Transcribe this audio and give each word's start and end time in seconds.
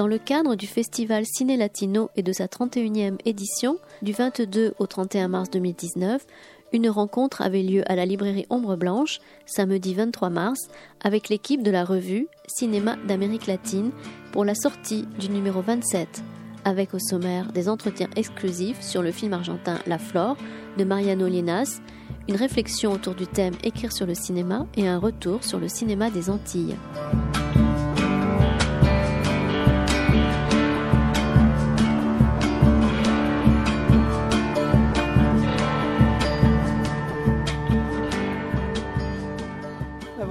Dans 0.00 0.06
le 0.06 0.16
cadre 0.16 0.54
du 0.54 0.66
festival 0.66 1.26
Ciné 1.26 1.58
Latino 1.58 2.08
et 2.16 2.22
de 2.22 2.32
sa 2.32 2.46
31e 2.46 3.18
édition, 3.26 3.76
du 4.00 4.12
22 4.12 4.72
au 4.78 4.86
31 4.86 5.28
mars 5.28 5.50
2019, 5.50 6.26
une 6.72 6.88
rencontre 6.88 7.42
avait 7.42 7.62
lieu 7.62 7.82
à 7.84 7.96
la 7.96 8.06
librairie 8.06 8.46
Ombre 8.48 8.76
Blanche, 8.76 9.20
samedi 9.44 9.92
23 9.92 10.30
mars, 10.30 10.70
avec 11.04 11.28
l'équipe 11.28 11.62
de 11.62 11.70
la 11.70 11.84
revue 11.84 12.28
Cinéma 12.46 12.96
d'Amérique 13.06 13.46
latine 13.46 13.90
pour 14.32 14.46
la 14.46 14.54
sortie 14.54 15.04
du 15.18 15.28
numéro 15.28 15.60
27, 15.60 16.22
avec 16.64 16.94
au 16.94 16.98
sommaire 16.98 17.52
des 17.52 17.68
entretiens 17.68 18.08
exclusifs 18.16 18.80
sur 18.80 19.02
le 19.02 19.12
film 19.12 19.34
argentin 19.34 19.80
La 19.86 19.98
Flore 19.98 20.38
de 20.78 20.84
Mariano 20.84 21.26
Lienas, 21.26 21.82
une 22.26 22.36
réflexion 22.36 22.92
autour 22.92 23.14
du 23.14 23.26
thème 23.26 23.54
Écrire 23.64 23.92
sur 23.92 24.06
le 24.06 24.14
cinéma 24.14 24.66
et 24.78 24.88
un 24.88 24.96
retour 24.96 25.44
sur 25.44 25.58
le 25.58 25.68
cinéma 25.68 26.08
des 26.08 26.30
Antilles. 26.30 26.76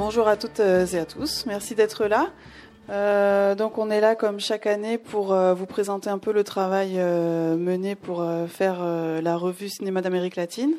Bonjour 0.10 0.28
à 0.28 0.38
toutes 0.38 0.60
et 0.60 0.98
à 0.98 1.06
tous, 1.06 1.46
merci 1.46 1.76
d'être 1.76 2.08
là. 2.08 2.32
Euh, 2.90 3.54
donc 3.54 3.78
on 3.78 3.92
est 3.92 4.02
là 4.02 4.16
comme 4.16 4.40
chaque 4.40 4.66
année 4.66 4.98
pour 4.98 5.34
euh, 5.34 5.54
vous 5.54 5.68
présenter 5.68 6.10
un 6.10 6.18
peu 6.18 6.34
le 6.34 6.44
travail 6.44 6.96
euh, 6.96 7.56
mené 7.56 7.94
pour 7.94 8.24
euh, 8.24 8.48
faire 8.48 8.80
euh, 8.82 9.22
la 9.22 9.38
revue 9.38 9.70
Cinéma 9.70 10.02
d'Amérique 10.02 10.36
latine. 10.36 10.74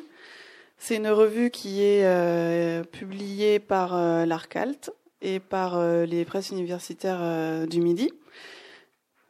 C'est 0.77 0.97
une 0.97 1.07
revue 1.07 1.49
qui 1.49 1.81
est 1.81 2.03
euh, 2.03 2.83
publiée 2.83 3.59
par 3.59 3.95
l'Arcalt 4.25 4.91
et 5.21 5.39
par 5.39 5.81
les 5.81 6.25
presses 6.25 6.49
universitaires 6.49 7.65
du 7.67 7.79
Midi. 7.79 8.11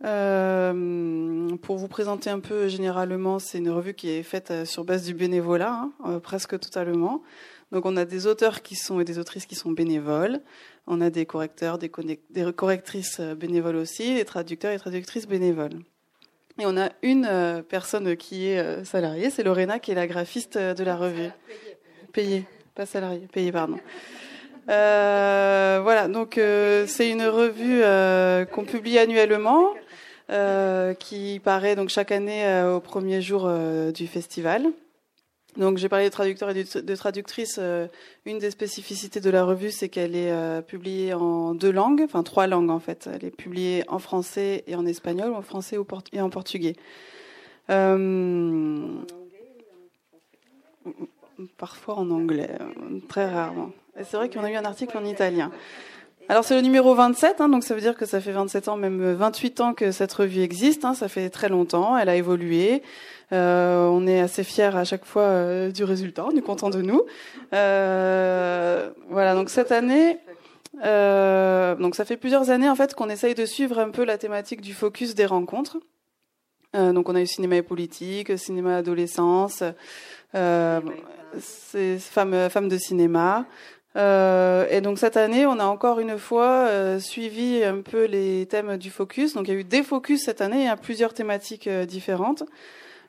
pour 0.02 1.78
vous 1.78 1.88
présenter 1.88 2.32
un 2.32 2.40
peu 2.40 2.70
généralement, 2.70 3.38
c'est 3.38 3.60
une 3.60 3.70
revue 3.70 3.94
qui 3.94 4.10
est 4.10 4.24
faite 4.24 4.66
sur 4.66 4.84
base 4.84 5.04
du 5.06 5.14
bénévolat, 5.14 5.90
hein, 6.04 6.20
presque 6.24 6.60
totalement. 6.60 7.22
Donc 7.72 7.86
on 7.86 7.96
a 7.96 8.06
des 8.06 8.28
auteurs 8.28 8.62
qui 8.62 8.76
sont 8.76 9.00
et 9.00 9.06
des 9.06 9.18
autrices 9.18 9.46
qui 9.46 9.56
sont 9.56 9.72
bénévoles, 9.72 10.42
on 10.88 11.00
a 11.00 11.10
des 11.10 11.26
correcteurs, 11.26 11.78
des, 11.78 11.92
des 12.30 12.54
correctrices 12.54 13.20
euh, 13.20 13.36
bénévoles 13.36 13.78
aussi, 13.78 14.16
des 14.16 14.26
traducteurs 14.26 14.72
et 14.72 14.80
traductrices 14.80 15.28
bénévoles. 15.28 15.80
Et 16.60 16.66
on 16.66 16.78
a 16.78 16.90
une 17.02 17.26
euh, 17.30 17.62
personne 17.62 18.16
qui 18.18 18.48
est 18.48 18.60
euh, 18.60 18.84
salariée, 18.84 19.30
c'est 19.30 19.44
Lorena 19.44 19.80
qui 19.80 19.92
est 19.92 19.96
la 19.96 20.08
graphiste 20.08 20.58
de 20.58 20.84
la 20.84 20.96
revue. 20.96 21.30
Payée, 22.14 22.46
pas 22.76 22.86
salariée, 22.86 23.28
payée, 23.32 23.52
pardon. 23.52 23.80
Euh, 24.70 25.80
voilà, 25.82 26.08
donc 26.08 26.36
c'est 26.36 27.10
une 27.10 27.24
revue 27.24 27.82
qu'on 28.52 28.64
publie 28.64 29.00
annuellement, 29.00 29.74
qui 31.00 31.42
paraît 31.44 31.76
donc 31.76 31.90
chaque 31.90 32.12
année 32.12 32.64
au 32.64 32.80
premier 32.80 33.22
jour 33.22 33.50
du 33.94 34.08
festival. 34.08 34.68
Donc 35.58 35.78
j'ai 35.78 35.90
parlé 35.90 36.06
de 36.06 36.12
traducteurs 36.12 36.50
et 36.50 36.64
de 36.64 36.96
traductrices. 36.96 37.58
Euh, 37.60 37.88
une 38.26 38.40
des 38.40 38.52
spécificités 38.52 39.20
de 39.20 39.30
la 39.30 39.44
revue, 39.44 39.72
c'est 39.72 39.90
qu'elle 39.90 40.16
est 40.16 40.32
euh, 40.32 40.62
publiée 40.62 41.14
en 41.14 41.54
deux 41.54 41.72
langues, 41.72 42.04
enfin 42.06 42.24
trois 42.24 42.48
langues 42.48 42.70
en 42.70 42.80
fait. 42.80 43.10
Elle 43.14 43.26
est 43.26 43.36
publiée 43.36 43.84
en 43.90 44.00
français 44.00 44.64
et 44.68 44.76
en 44.76 44.86
espagnol, 44.86 45.34
en 45.34 45.42
français 45.42 45.78
et 46.14 46.22
en 46.22 46.30
portugais. 46.30 46.76
Euh, 47.70 48.88
parfois 51.58 51.96
en 51.96 52.10
anglais, 52.12 52.58
très 53.10 53.30
rarement. 53.30 53.72
Et 54.00 54.06
c'est 54.06 54.16
vrai 54.16 54.30
qu'on 54.30 54.44
a 54.46 54.52
eu 54.52 54.56
un 54.56 54.66
article 54.66 54.98
en 54.98 55.04
italien. 55.04 55.52
Alors 56.30 56.46
c'est 56.46 56.56
le 56.56 56.62
numéro 56.62 56.96
27, 56.96 57.42
hein, 57.42 57.50
donc 57.50 57.66
ça 57.66 57.76
veut 57.76 57.82
dire 57.82 57.98
que 57.98 58.06
ça 58.06 58.22
fait 58.22 58.32
27 58.32 58.70
ans, 58.70 58.78
même 58.78 59.14
28 59.14 59.60
ans 59.60 59.74
que 59.74 59.92
cette 59.92 60.14
revue 60.14 60.42
existe. 60.42 60.86
Hein, 60.86 60.94
ça 60.94 61.10
fait 61.10 61.30
très 61.30 61.50
longtemps. 61.50 61.98
Elle 61.98 62.08
a 62.08 62.16
évolué. 62.16 62.84
Euh, 63.34 63.88
on 63.88 64.08
est 64.08 64.20
assez 64.20 64.44
fiers 64.44 64.76
à 64.76 64.84
chaque 64.84 65.06
fois 65.06 65.24
euh, 65.24 65.72
du 65.72 65.86
résultat, 65.86 66.26
on 66.26 66.36
est 66.36 66.42
content 66.42 66.70
de 66.70 66.82
nous. 66.82 67.04
Euh, 67.54 68.90
voilà, 69.10 69.36
donc 69.36 69.50
cette 69.50 69.72
année, 69.72 70.18
donc 70.74 71.96
ça 71.96 72.04
fait 72.06 72.18
plusieurs 72.18 72.50
années 72.50 72.70
en 72.70 72.76
fait 72.76 72.94
qu'on 72.94 73.10
essaye 73.10 73.36
de 73.36 73.46
suivre 73.46 73.80
un 73.80 73.90
peu 73.90 74.04
la 74.04 74.18
thématique 74.18 74.62
du 74.62 74.74
focus 74.74 75.16
des 75.16 75.26
rencontres. 75.26 75.78
donc 76.74 77.08
on 77.08 77.16
a 77.16 77.22
eu 77.22 77.28
cinéma 77.28 77.56
et 77.58 77.62
politique, 77.62 78.38
cinéma 78.38 78.78
adolescence, 78.78 79.64
femmes, 80.34 80.94
femmes 82.50 82.70
de 82.70 82.78
cinéma. 82.78 83.46
et 83.96 84.82
donc 84.82 84.98
cette 84.98 85.18
année, 85.18 85.46
on 85.46 85.60
a 85.60 85.66
encore 85.66 86.00
une 86.00 86.18
fois 86.18 87.00
suivi 87.00 87.64
un 87.64 87.82
peu 87.82 88.06
les 88.06 88.46
thèmes 88.48 88.76
du 88.78 88.90
focus. 88.90 89.36
Donc 89.36 89.48
il 89.48 89.54
y 89.54 89.58
a 89.58 89.60
eu 89.60 89.64
des 89.64 89.84
focus 89.84 90.24
cette 90.26 90.42
année, 90.42 90.62
il 90.62 90.66
y 90.66 90.70
a 90.70 90.78
plusieurs 90.78 91.14
thématiques 91.14 91.70
différentes. 91.70 92.44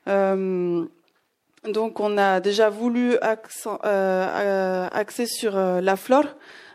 Euh, 0.07 0.85
donc 1.67 1.99
on 1.99 2.17
a 2.17 2.39
déjà 2.39 2.69
voulu 2.69 3.15
euh, 3.15 4.87
axer 4.91 5.25
sur 5.25 5.57
euh, 5.57 5.81
la 5.81 5.95
flore, 5.95 6.25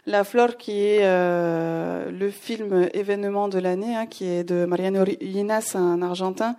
la 0.06 0.24
flore 0.24 0.56
qui 0.56 0.80
est 0.82 1.04
le 1.04 2.30
film 2.30 2.88
événement 2.94 3.48
de 3.48 3.58
l'année, 3.58 3.94
hein, 3.94 4.06
qui 4.06 4.26
est 4.26 4.44
de 4.44 4.64
Mariano 4.64 5.04
Llinas, 5.04 5.72
un 5.74 6.00
Argentin, 6.00 6.56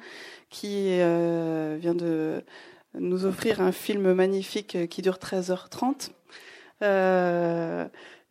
qui 0.51 0.97
vient 0.97 1.95
de 1.95 2.43
nous 2.93 3.25
offrir 3.25 3.61
un 3.61 3.71
film 3.71 4.13
magnifique 4.13 4.87
qui 4.89 5.01
dure 5.01 5.17
13h30. 5.17 6.11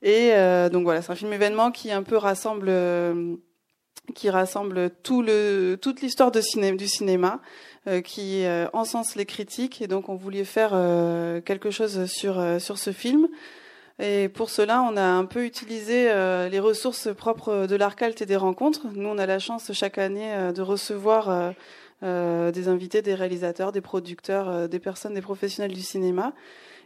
et 0.02 0.70
donc 0.70 0.84
voilà, 0.84 1.02
c'est 1.02 1.10
un 1.10 1.16
film 1.16 1.32
événement 1.32 1.72
qui 1.72 1.90
un 1.90 2.04
peu 2.04 2.16
rassemble, 2.16 2.70
qui 4.14 4.30
rassemble 4.30 4.90
tout 5.02 5.22
le, 5.22 5.76
toute 5.80 6.00
l'histoire 6.00 6.30
du 6.30 6.88
cinéma, 6.88 7.40
euh, 7.86 8.00
qui 8.00 8.44
euh, 8.44 8.66
encense 8.72 9.16
les 9.16 9.24
critiques 9.24 9.80
et 9.80 9.86
donc 9.86 10.08
on 10.08 10.16
voulait 10.16 10.44
faire 10.44 10.70
euh, 10.72 11.40
quelque 11.40 11.70
chose 11.70 12.06
sur 12.06 12.60
sur 12.60 12.78
ce 12.78 12.92
film. 12.92 13.28
Et 14.00 14.28
pour 14.28 14.50
cela, 14.50 14.82
on 14.82 14.96
a 14.96 15.02
un 15.02 15.24
peu 15.24 15.44
utilisé 15.44 16.04
les 16.48 16.60
ressources 16.60 17.12
propres 17.12 17.66
de 17.66 17.74
l'Arcalt 17.74 18.22
et 18.22 18.26
des 18.26 18.36
rencontres. 18.36 18.86
Nous, 18.94 19.08
on 19.08 19.18
a 19.18 19.26
la 19.26 19.40
chance 19.40 19.72
chaque 19.72 19.98
année 19.98 20.52
de 20.54 20.62
recevoir 20.62 21.52
des 22.00 22.68
invités, 22.68 23.02
des 23.02 23.16
réalisateurs, 23.16 23.72
des 23.72 23.80
producteurs, 23.80 24.68
des 24.68 24.78
personnes, 24.78 25.14
des 25.14 25.20
professionnels 25.20 25.72
du 25.72 25.80
cinéma. 25.82 26.32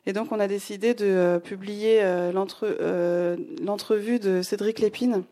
Et 0.06 0.15
donc, 0.15 0.32
on 0.32 0.41
a 0.41 0.49
décidé 0.49 0.94
de 0.94 1.38
publier 1.44 2.03
l'entrevue 2.32 4.19
de 4.19 4.41
Cédric 4.41 4.78
Lépine, 4.78 5.25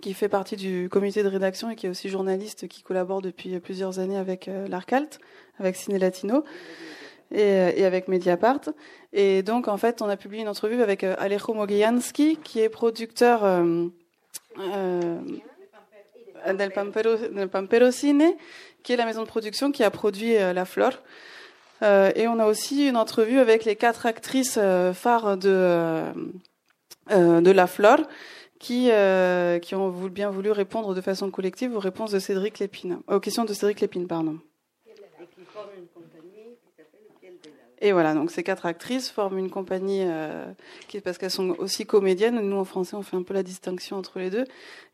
qui 0.00 0.14
fait 0.14 0.28
partie 0.28 0.56
du 0.56 0.88
comité 0.90 1.22
de 1.22 1.28
rédaction 1.28 1.70
et 1.70 1.76
qui 1.76 1.86
est 1.86 1.90
aussi 1.90 2.08
journaliste 2.08 2.68
qui 2.68 2.82
collabore 2.82 3.22
depuis 3.22 3.58
plusieurs 3.60 3.98
années 3.98 4.16
avec 4.16 4.48
euh, 4.48 4.66
l'Arcalt, 4.66 5.20
avec 5.58 5.76
Ciné 5.76 5.98
Latino 5.98 6.44
et, 7.30 7.42
euh, 7.42 7.72
et, 7.76 7.84
avec 7.84 8.08
Mediapart. 8.08 8.60
Et 9.12 9.42
donc, 9.42 9.68
en 9.68 9.76
fait, 9.76 10.02
on 10.02 10.08
a 10.08 10.16
publié 10.16 10.42
une 10.42 10.48
entrevue 10.48 10.82
avec 10.82 11.04
euh, 11.04 11.14
Alejo 11.18 11.54
Mogianski, 11.54 12.38
qui 12.42 12.60
est 12.60 12.68
producteur 12.68 13.44
euh, 13.44 13.86
Pampero, 16.74 17.16
del 17.16 17.48
Pampero 17.48 17.90
Cine, 17.90 18.34
qui 18.82 18.92
est 18.92 18.96
la 18.96 19.04
maison 19.04 19.22
de 19.22 19.28
production 19.28 19.70
qui 19.72 19.84
a 19.84 19.90
produit 19.90 20.34
La 20.34 20.64
Flore. 20.64 21.02
et 21.82 22.26
on 22.28 22.38
a 22.38 22.46
aussi 22.46 22.88
une 22.88 22.96
entrevue 22.96 23.38
avec 23.38 23.64
les 23.64 23.76
quatre 23.76 24.06
actrices 24.06 24.58
phares 24.94 25.36
de, 25.36 26.02
de 27.10 27.50
La 27.50 27.66
Flore 27.66 28.00
qui, 28.60 28.90
euh, 28.92 29.58
qui 29.58 29.74
ont 29.74 29.90
bien 29.90 30.30
voulu 30.30 30.52
répondre 30.52 30.94
de 30.94 31.00
façon 31.00 31.30
collective 31.30 31.74
aux 31.74 31.80
réponses 31.80 32.12
de 32.12 32.18
Cédric 32.20 32.60
Lépine, 32.60 33.00
aux 33.08 33.18
questions 33.18 33.44
de 33.44 33.54
Cédric 33.54 33.80
Lépine, 33.80 34.06
pardon. 34.06 34.38
Et 37.82 37.92
voilà, 37.92 38.12
donc 38.12 38.30
ces 38.30 38.42
quatre 38.42 38.66
actrices 38.66 39.08
forment 39.08 39.38
une 39.38 39.48
compagnie 39.48 40.02
euh, 40.04 40.52
parce 41.02 41.16
qu'elles 41.16 41.30
sont 41.30 41.56
aussi 41.58 41.86
comédiennes. 41.86 42.38
Nous, 42.38 42.56
en 42.56 42.66
français, 42.66 42.94
on 42.94 43.00
fait 43.00 43.16
un 43.16 43.22
peu 43.22 43.32
la 43.32 43.42
distinction 43.42 43.96
entre 43.96 44.18
les 44.18 44.28
deux, 44.28 44.44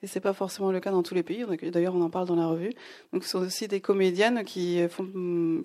et 0.04 0.06
c'est 0.06 0.20
pas 0.20 0.32
forcément 0.32 0.70
le 0.70 0.78
cas 0.78 0.92
dans 0.92 1.02
tous 1.02 1.14
les 1.14 1.24
pays. 1.24 1.44
D'ailleurs, 1.72 1.96
on 1.96 2.02
en 2.02 2.10
parle 2.10 2.28
dans 2.28 2.36
la 2.36 2.46
revue. 2.46 2.70
Donc, 3.12 3.24
ce 3.24 3.30
sont 3.30 3.40
aussi 3.40 3.66
des 3.66 3.80
comédiennes 3.80 4.44
qui, 4.44 4.80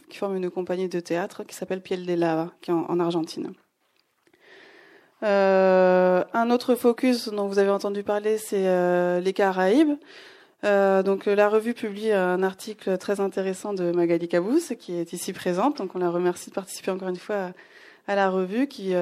qui 0.10 0.18
forment 0.18 0.36
une 0.38 0.50
compagnie 0.50 0.90
de 0.90 1.00
théâtre 1.00 1.44
qui 1.44 1.54
s'appelle 1.54 1.84
Piel 1.84 2.08
de 2.08 2.14
Lava, 2.16 2.52
qui 2.62 2.72
est 2.72 2.74
en 2.74 3.00
Argentine. 3.00 3.54
Euh, 5.24 6.24
un 6.34 6.50
autre 6.50 6.76
focus 6.76 7.30
dont 7.30 7.48
vous 7.48 7.60
avez 7.60 7.70
entendu 7.70 8.04
parler, 8.04 8.38
c'est 8.38 8.68
euh, 8.68 9.20
les 9.20 9.34
Caraïbes. 9.34 9.98
Euh, 10.64 11.02
donc 11.02 11.26
la 11.26 11.50
revue 11.50 11.74
publie 11.74 12.12
un 12.12 12.44
article 12.44 12.98
très 13.00 13.20
intéressant 13.20 13.74
de 13.74 13.92
Magali 13.92 14.28
Cabous 14.28 14.76
qui 14.80 14.96
est 14.96 15.14
ici 15.14 15.34
présente. 15.34 15.78
Donc 15.78 15.96
on 15.96 16.00
la 16.00 16.10
remercie 16.10 16.50
de 16.50 16.56
participer 16.56 16.92
encore 16.92 17.10
une 17.10 17.16
fois 17.16 17.52
à, 18.08 18.16
la 18.16 18.30
revue 18.30 18.68
qui 18.68 18.94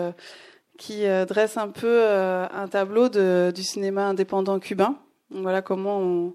qui 0.77 1.03
dresse 1.27 1.57
un 1.57 1.67
peu 1.67 2.05
un 2.05 2.67
tableau 2.69 3.09
du 3.09 3.63
cinéma 3.63 4.07
indépendant 4.07 4.59
cubain. 4.59 4.95
Voilà 5.31 5.61
comment 5.61 6.33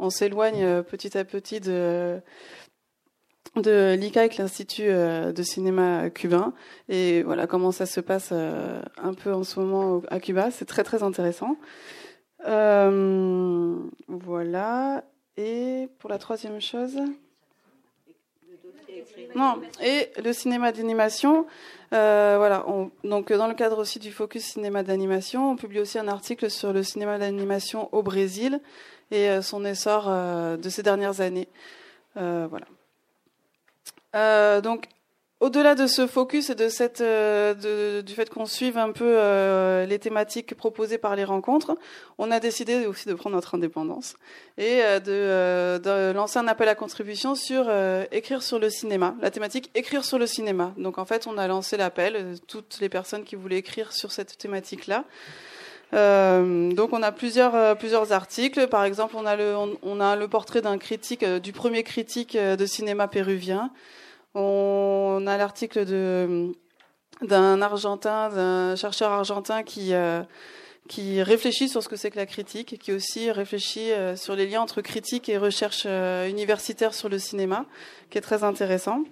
on 0.00 0.10
s'éloigne 0.10 0.82
petit 0.82 1.16
à 1.16 1.24
petit 1.24 1.60
de 1.60 2.20
de 3.56 3.94
l'ICAC, 3.94 4.36
l'Institut 4.36 4.88
euh, 4.88 5.32
de 5.32 5.42
cinéma 5.42 6.10
cubain, 6.10 6.52
et 6.88 7.22
voilà 7.22 7.46
comment 7.46 7.72
ça 7.72 7.86
se 7.86 8.00
passe 8.00 8.30
euh, 8.32 8.80
un 9.02 9.14
peu 9.14 9.32
en 9.32 9.44
ce 9.44 9.60
moment 9.60 10.02
à 10.10 10.20
Cuba. 10.20 10.50
C'est 10.50 10.64
très 10.64 10.84
très 10.84 11.02
intéressant. 11.02 11.56
voilà. 14.08 15.04
Et 15.36 15.88
pour 15.98 16.10
la 16.10 16.18
troisième 16.18 16.60
chose? 16.60 17.00
Non, 19.34 19.60
et 19.82 20.10
le 20.22 20.32
cinéma 20.32 20.70
d'animation, 20.70 21.46
euh, 21.92 22.34
voilà. 22.38 22.64
donc 23.02 23.32
dans 23.32 23.48
le 23.48 23.54
cadre 23.54 23.78
aussi 23.78 23.98
du 23.98 24.12
focus 24.12 24.44
cinéma 24.44 24.82
d'animation, 24.82 25.50
on 25.50 25.56
publie 25.56 25.80
aussi 25.80 25.98
un 25.98 26.06
article 26.08 26.50
sur 26.50 26.72
le 26.72 26.82
cinéma 26.82 27.18
d'animation 27.18 27.88
au 27.92 28.02
Brésil 28.02 28.60
et 29.10 29.28
euh, 29.28 29.42
son 29.42 29.64
essor 29.64 30.06
euh, 30.08 30.56
de 30.56 30.68
ces 30.68 30.82
dernières 30.82 31.20
années. 31.20 31.48
voilà. 32.14 32.66
Donc 34.14 34.88
au-delà 35.44 35.74
de 35.74 35.86
ce 35.86 36.06
focus 36.06 36.48
et 36.48 36.54
de 36.54 36.70
cette, 36.70 37.02
euh, 37.02 38.00
du 38.02 38.14
fait 38.14 38.30
qu'on 38.30 38.46
suive 38.46 38.78
un 38.78 38.92
peu 38.92 39.04
euh, 39.04 39.84
les 39.84 39.98
thématiques 39.98 40.54
proposées 40.54 40.96
par 40.96 41.16
les 41.16 41.24
rencontres, 41.24 41.76
on 42.16 42.30
a 42.30 42.40
décidé 42.40 42.86
aussi 42.86 43.08
de 43.08 43.14
prendre 43.14 43.36
notre 43.36 43.54
indépendance 43.54 44.16
et 44.56 44.80
euh, 44.82 45.00
de, 45.80 46.14
lancer 46.14 46.38
un 46.38 46.48
appel 46.48 46.68
à 46.68 46.74
contribution 46.74 47.34
sur 47.34 47.70
écrire 48.10 48.42
sur 48.42 48.58
le 48.58 48.70
cinéma, 48.70 49.16
la 49.20 49.30
thématique 49.30 49.70
écrire 49.74 50.04
sur 50.04 50.18
le 50.18 50.26
cinéma. 50.26 50.72
Donc 50.78 50.96
en 50.96 51.04
fait, 51.04 51.26
on 51.26 51.36
a 51.36 51.46
lancé 51.46 51.76
l'appel, 51.76 52.36
toutes 52.46 52.78
les 52.80 52.88
personnes 52.88 53.24
qui 53.24 53.36
voulaient 53.36 53.58
écrire 53.58 53.92
sur 53.92 54.12
cette 54.12 54.38
thématique-là. 54.38 55.04
Donc 55.94 56.92
on 56.92 57.02
a 57.02 57.12
plusieurs 57.12 57.78
plusieurs 57.78 58.12
articles. 58.12 58.66
Par 58.66 58.84
exemple, 58.84 59.14
on 59.16 59.26
a 60.00 60.16
le 60.16 60.28
portrait 60.28 60.62
critique 60.78 61.24
du 61.24 61.52
premier 61.52 61.82
critique 61.84 62.36
de 62.36 62.66
cinéma 62.66 63.08
péruvien. 63.08 63.70
On 64.34 65.24
a 65.26 65.36
l'article 65.36 65.84
d'un 67.22 67.62
Argentin, 67.62 68.28
d'un 68.30 68.76
chercheur 68.76 69.12
argentin 69.12 69.62
qui 69.62 69.94
euh, 69.94 70.22
réfléchit 70.88 71.68
sur 71.68 71.82
ce 71.82 71.88
que 71.88 71.96
c'est 71.96 72.10
que 72.10 72.16
la 72.16 72.26
critique 72.26 72.72
et 72.72 72.78
qui 72.78 72.92
aussi 72.92 73.30
réfléchit 73.30 73.92
euh, 73.92 74.16
sur 74.16 74.34
les 74.34 74.46
liens 74.46 74.60
entre 74.60 74.80
critique 74.82 75.28
et 75.28 75.38
recherche 75.38 75.84
euh, 75.86 76.28
universitaire 76.28 76.94
sur 76.94 77.08
le 77.08 77.18
cinéma, 77.18 77.64
qui 78.10 78.18
est 78.18 78.22
très 78.22 78.44
intéressant. 78.44 79.04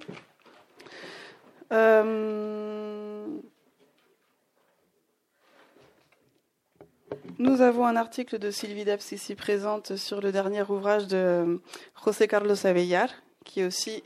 Nous 7.39 7.61
avons 7.61 7.87
un 7.87 7.97
article 7.97 8.39
de 8.39 8.51
Sylvie 8.51 8.85
Debs 8.85 9.13
ici 9.13 9.35
présente 9.35 9.97
sur 9.97 10.21
le 10.21 10.33
dernier 10.33 10.63
ouvrage 10.63 11.07
de 11.07 11.61
José 12.05 12.29
Carlos 12.29 12.67
Avellar, 12.67 13.09
qui 13.45 13.61
est 13.61 13.67
aussi 13.67 14.03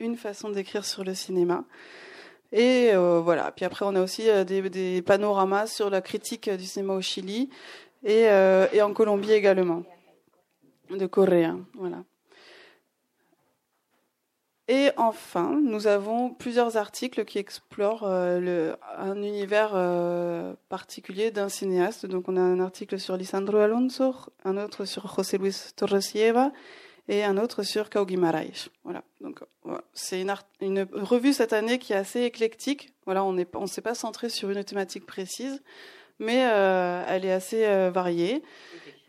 une 0.00 0.16
façon 0.16 0.50
d'écrire 0.50 0.84
sur 0.84 1.04
le 1.04 1.14
cinéma. 1.14 1.64
Et 2.52 2.90
euh, 2.92 3.20
voilà. 3.20 3.50
Puis 3.52 3.64
après, 3.64 3.84
on 3.86 3.94
a 3.94 4.02
aussi 4.02 4.28
euh, 4.28 4.44
des, 4.44 5.02
panoramas 5.02 5.66
sur 5.66 5.90
la 5.90 6.00
critique 6.00 6.50
du 6.50 6.64
cinéma 6.64 6.94
au 6.94 7.00
Chili 7.00 7.48
et, 8.04 8.28
euh, 8.28 8.66
et 8.72 8.82
en 8.82 8.92
Colombie 8.92 9.32
également, 9.32 9.84
de 10.90 11.06
coréens. 11.06 11.60
Voilà. 11.74 12.04
Et 14.72 14.90
enfin, 14.96 15.60
nous 15.62 15.86
avons 15.86 16.30
plusieurs 16.30 16.78
articles 16.78 17.26
qui 17.26 17.38
explorent 17.38 18.08
le, 18.08 18.74
un 18.96 19.22
univers 19.22 19.72
particulier 20.70 21.30
d'un 21.30 21.50
cinéaste. 21.50 22.06
Donc, 22.06 22.26
on 22.28 22.38
a 22.38 22.40
un 22.40 22.58
article 22.58 22.98
sur 22.98 23.18
Lisandro 23.18 23.58
Alonso, 23.58 24.14
un 24.44 24.56
autre 24.56 24.86
sur 24.86 25.14
José 25.14 25.36
Luis 25.36 25.54
Torresieva 25.76 26.52
et 27.08 27.22
un 27.22 27.36
autre 27.36 27.62
sur 27.62 27.90
Kaugi 27.90 28.16
Voilà. 28.16 29.02
Donc 29.20 29.40
c'est 29.92 30.20
une, 30.20 30.86
revue 30.92 31.32
cette 31.32 31.52
année 31.52 31.78
qui 31.78 31.92
est 31.92 31.96
assez 31.96 32.22
éclectique. 32.22 32.92
Voilà, 33.04 33.24
on 33.24 33.32
ne 33.32 33.66
s'est 33.66 33.82
pas 33.82 33.94
centré 33.94 34.28
sur 34.28 34.50
une 34.50 34.62
thématique 34.64 35.06
précise, 35.06 35.62
mais 36.18 36.46
euh, 36.46 37.04
elle 37.08 37.24
est 37.24 37.32
assez 37.32 37.64
euh, 37.64 37.90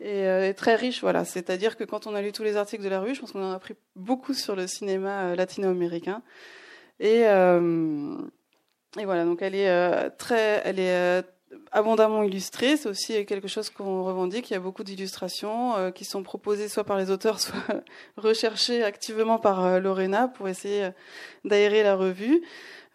euh, 0.02 0.48
et, 0.48 0.54
très 0.54 0.74
riche. 0.74 1.00
Voilà, 1.00 1.24
c'est-à-dire 1.24 1.76
que 1.76 1.84
quand 1.84 2.06
on 2.06 2.14
a 2.14 2.22
lu 2.22 2.32
tous 2.32 2.42
les 2.42 2.56
articles 2.56 2.82
de 2.82 2.88
la 2.88 3.00
revue, 3.00 3.14
je 3.14 3.20
pense 3.20 3.32
qu'on 3.32 3.42
en 3.42 3.52
a 3.52 3.56
appris 3.56 3.74
beaucoup 3.96 4.34
sur 4.34 4.56
le 4.56 4.66
cinéma 4.66 5.34
latino-américain. 5.34 6.22
Et, 7.00 7.20
et 7.20 9.04
voilà, 9.04 9.24
donc 9.24 9.42
elle 9.42 9.54
est 9.54 10.10
très, 10.10 10.62
elle 10.64 10.78
est 10.78 11.24
abondamment 11.72 12.22
illustré. 12.22 12.76
C'est 12.76 12.88
aussi 12.88 13.26
quelque 13.26 13.48
chose 13.48 13.70
qu'on 13.70 14.04
revendique. 14.04 14.50
Il 14.50 14.54
y 14.54 14.56
a 14.56 14.60
beaucoup 14.60 14.84
d'illustrations 14.84 15.76
euh, 15.76 15.90
qui 15.90 16.04
sont 16.04 16.22
proposées 16.22 16.68
soit 16.68 16.84
par 16.84 16.98
les 16.98 17.10
auteurs, 17.10 17.40
soit 17.40 17.82
recherchées 18.16 18.82
activement 18.82 19.38
par 19.38 19.64
euh, 19.64 19.80
Lorena 19.80 20.28
pour 20.28 20.48
essayer 20.48 20.84
euh, 20.84 20.90
d'aérer 21.44 21.82
la 21.82 21.96
revue. 21.96 22.42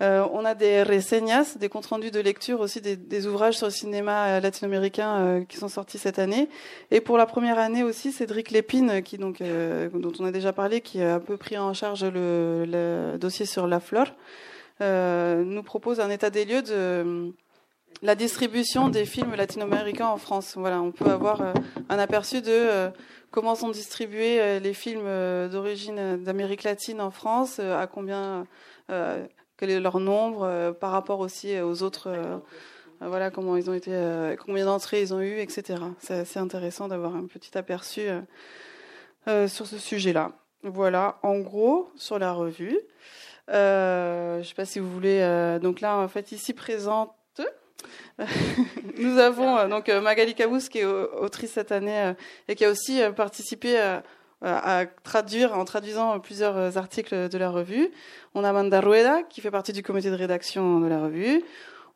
On 0.02 0.46
a 0.46 0.56
des 0.56 0.84
reseñas, 0.84 1.58
des 1.58 1.68
comptes 1.68 1.88
rendus 1.88 2.12
de 2.12 2.20
lecture 2.20 2.62
aussi 2.62 2.80
des, 2.82 3.28
ouvrages 3.28 3.58
sur 3.58 3.68
le 3.68 3.72
cinéma 3.72 4.40
latino-américain 4.40 5.44
qui 5.48 5.58
sont 5.58 5.68
sortis 5.68 5.98
cette 5.98 6.20
année. 6.20 6.48
Et 6.90 7.02
pour 7.02 7.18
la 7.18 7.26
première 7.26 7.60
année 7.60 7.84
aussi, 7.84 8.12
Cédric 8.12 8.52
Lépine, 8.52 9.02
donc 9.20 9.44
dont 9.94 10.14
on 10.20 10.26
a 10.26 10.32
déjà 10.32 10.54
parlé, 10.54 10.80
qui 10.80 11.02
a 11.02 11.16
un 11.16 11.20
peu 11.20 11.36
pris 11.36 11.58
en 11.58 11.74
charge 11.74 12.06
le, 12.06 13.18
dossier 13.20 13.46
sur 13.46 13.68
la 13.68 13.82
flore, 13.82 14.14
nous 14.80 15.64
propose 15.64 16.00
un 16.00 16.10
état 16.10 16.30
des 16.30 16.46
lieux 16.46 16.62
de 16.62 17.34
la 18.02 18.16
distribution 18.16 18.90
des 18.90 19.06
films 19.06 19.36
latino-américains 19.36 20.08
en 20.08 20.18
France. 20.18 20.54
Voilà, 20.56 20.82
on 20.82 20.92
peut 20.92 21.10
avoir 21.10 21.42
euh, 21.42 21.54
un 21.90 22.00
aperçu 22.00 22.42
de 22.42 22.50
euh, 22.50 22.90
comment 23.32 23.56
sont 23.56 23.70
distribués 23.70 24.40
euh, 24.40 24.60
les 24.60 24.74
films 24.74 25.08
d'origine 25.50 26.18
d'Amérique 26.24 26.64
latine 26.64 27.02
en 27.02 27.12
France, 27.12 27.60
à 27.60 27.88
combien, 27.88 28.46
quel 29.60 29.70
est 29.70 29.80
leur 29.80 30.00
nombre 30.00 30.72
par 30.80 30.92
rapport 30.92 31.20
aussi 31.20 31.60
aux 31.60 31.84
autres. 31.84 32.10
voilà 33.02 33.30
comment 33.30 33.58
ils 33.58 33.70
ont 33.70 33.74
été, 33.74 33.92
combien 34.46 34.66
d'entrées 34.66 35.02
ils 35.02 35.14
ont 35.14 35.22
eu, 35.22 35.40
etc. 35.40 35.84
C'est 36.00 36.14
assez 36.14 36.40
intéressant 36.40 36.88
d'avoir 36.88 37.16
un 37.16 37.26
petit 37.26 37.58
aperçu 37.58 38.08
sur 39.26 39.68
ce 39.68 39.78
sujet-là. 39.78 40.32
Voilà, 40.64 41.20
en 41.24 41.40
gros, 41.40 41.90
sur 41.96 42.20
la 42.20 42.34
revue. 42.34 42.80
je 43.50 44.38
ne 44.40 44.44
sais 44.44 44.56
pas 44.56 44.66
si 44.66 44.80
vous 44.80 44.90
voulez. 44.90 45.60
donc 45.62 45.82
là, 45.82 45.98
en 45.98 46.08
fait, 46.08 46.32
ici 46.32 46.54
présente 46.54 47.12
Nous 48.98 49.18
avons 49.18 49.58
euh, 49.58 49.68
donc 49.68 49.90
euh, 49.90 50.02
Magali 50.02 50.36
Cabous 50.36 50.70
qui 50.70 50.80
est 50.80 50.86
autrice 50.86 51.52
cette 51.52 51.72
année 51.72 52.00
euh, 52.00 52.14
et 52.48 52.56
qui 52.56 52.66
a 52.66 52.70
aussi 52.70 53.02
participé 53.16 54.00
à 54.42 54.86
traduire 55.04 55.58
en 55.58 55.66
traduisant 55.66 56.20
plusieurs 56.20 56.78
articles 56.78 57.30
de 57.30 57.38
la 57.38 57.50
revue. 57.50 57.90
On 58.36 58.44
a 58.44 58.50
Amanda 58.50 58.80
Rueda 58.80 59.24
qui 59.24 59.42
fait 59.42 59.52
partie 59.52 59.74
du 59.74 59.84
comité 59.84 60.10
de 60.10 60.16
rédaction 60.16 60.80
de 60.80 60.88
la 60.88 61.02
revue. 61.02 61.44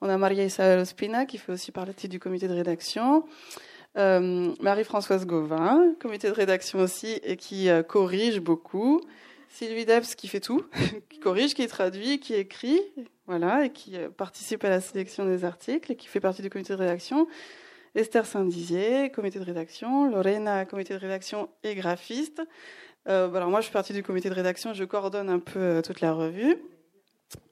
On 0.01 0.09
a 0.09 0.17
Maria 0.17 0.43
Isabel 0.43 0.79
Ospina 0.79 1.25
qui 1.25 1.37
fait 1.37 1.51
aussi 1.51 1.71
partie 1.71 2.09
du 2.09 2.19
comité 2.19 2.47
de 2.47 2.53
rédaction. 2.53 3.25
Marie-Françoise 3.95 5.25
Gauvin, 5.25 5.93
comité 6.01 6.27
de 6.27 6.33
rédaction 6.33 6.79
aussi 6.79 7.19
et 7.23 7.37
qui 7.37 7.69
corrige 7.87 8.39
beaucoup. 8.41 8.99
Sylvie 9.53 9.85
Debs 9.85 10.15
qui 10.17 10.27
fait 10.27 10.39
tout, 10.39 10.65
qui 11.09 11.19
corrige, 11.19 11.53
qui 11.53 11.67
traduit, 11.67 12.19
qui 12.19 12.33
écrit, 12.33 12.81
voilà, 13.27 13.65
et 13.65 13.69
qui 13.69 13.95
euh, 13.95 14.09
participe 14.09 14.63
à 14.63 14.69
la 14.69 14.81
sélection 14.81 15.25
des 15.25 15.45
articles 15.45 15.91
et 15.91 15.95
qui 15.95 16.07
fait 16.07 16.19
partie 16.19 16.41
du 16.41 16.49
comité 16.49 16.73
de 16.73 16.79
rédaction. 16.79 17.27
Esther 17.95 18.25
Saint-Dizier, 18.25 19.11
comité 19.11 19.39
de 19.39 19.45
rédaction. 19.45 20.09
Lorena, 20.09 20.65
comité 20.65 20.93
de 20.93 20.99
rédaction 20.99 21.49
et 21.63 21.75
graphiste. 21.75 22.41
Euh, 23.07 23.33
alors 23.33 23.49
moi, 23.49 23.61
je 23.61 23.67
fais 23.67 23.73
partie 23.73 23.93
du 23.93 24.03
comité 24.03 24.29
de 24.29 24.35
rédaction, 24.35 24.73
je 24.73 24.83
coordonne 24.83 25.29
un 25.29 25.39
peu 25.39 25.59
euh, 25.59 25.81
toute 25.81 26.01
la 26.01 26.13
revue. 26.13 26.57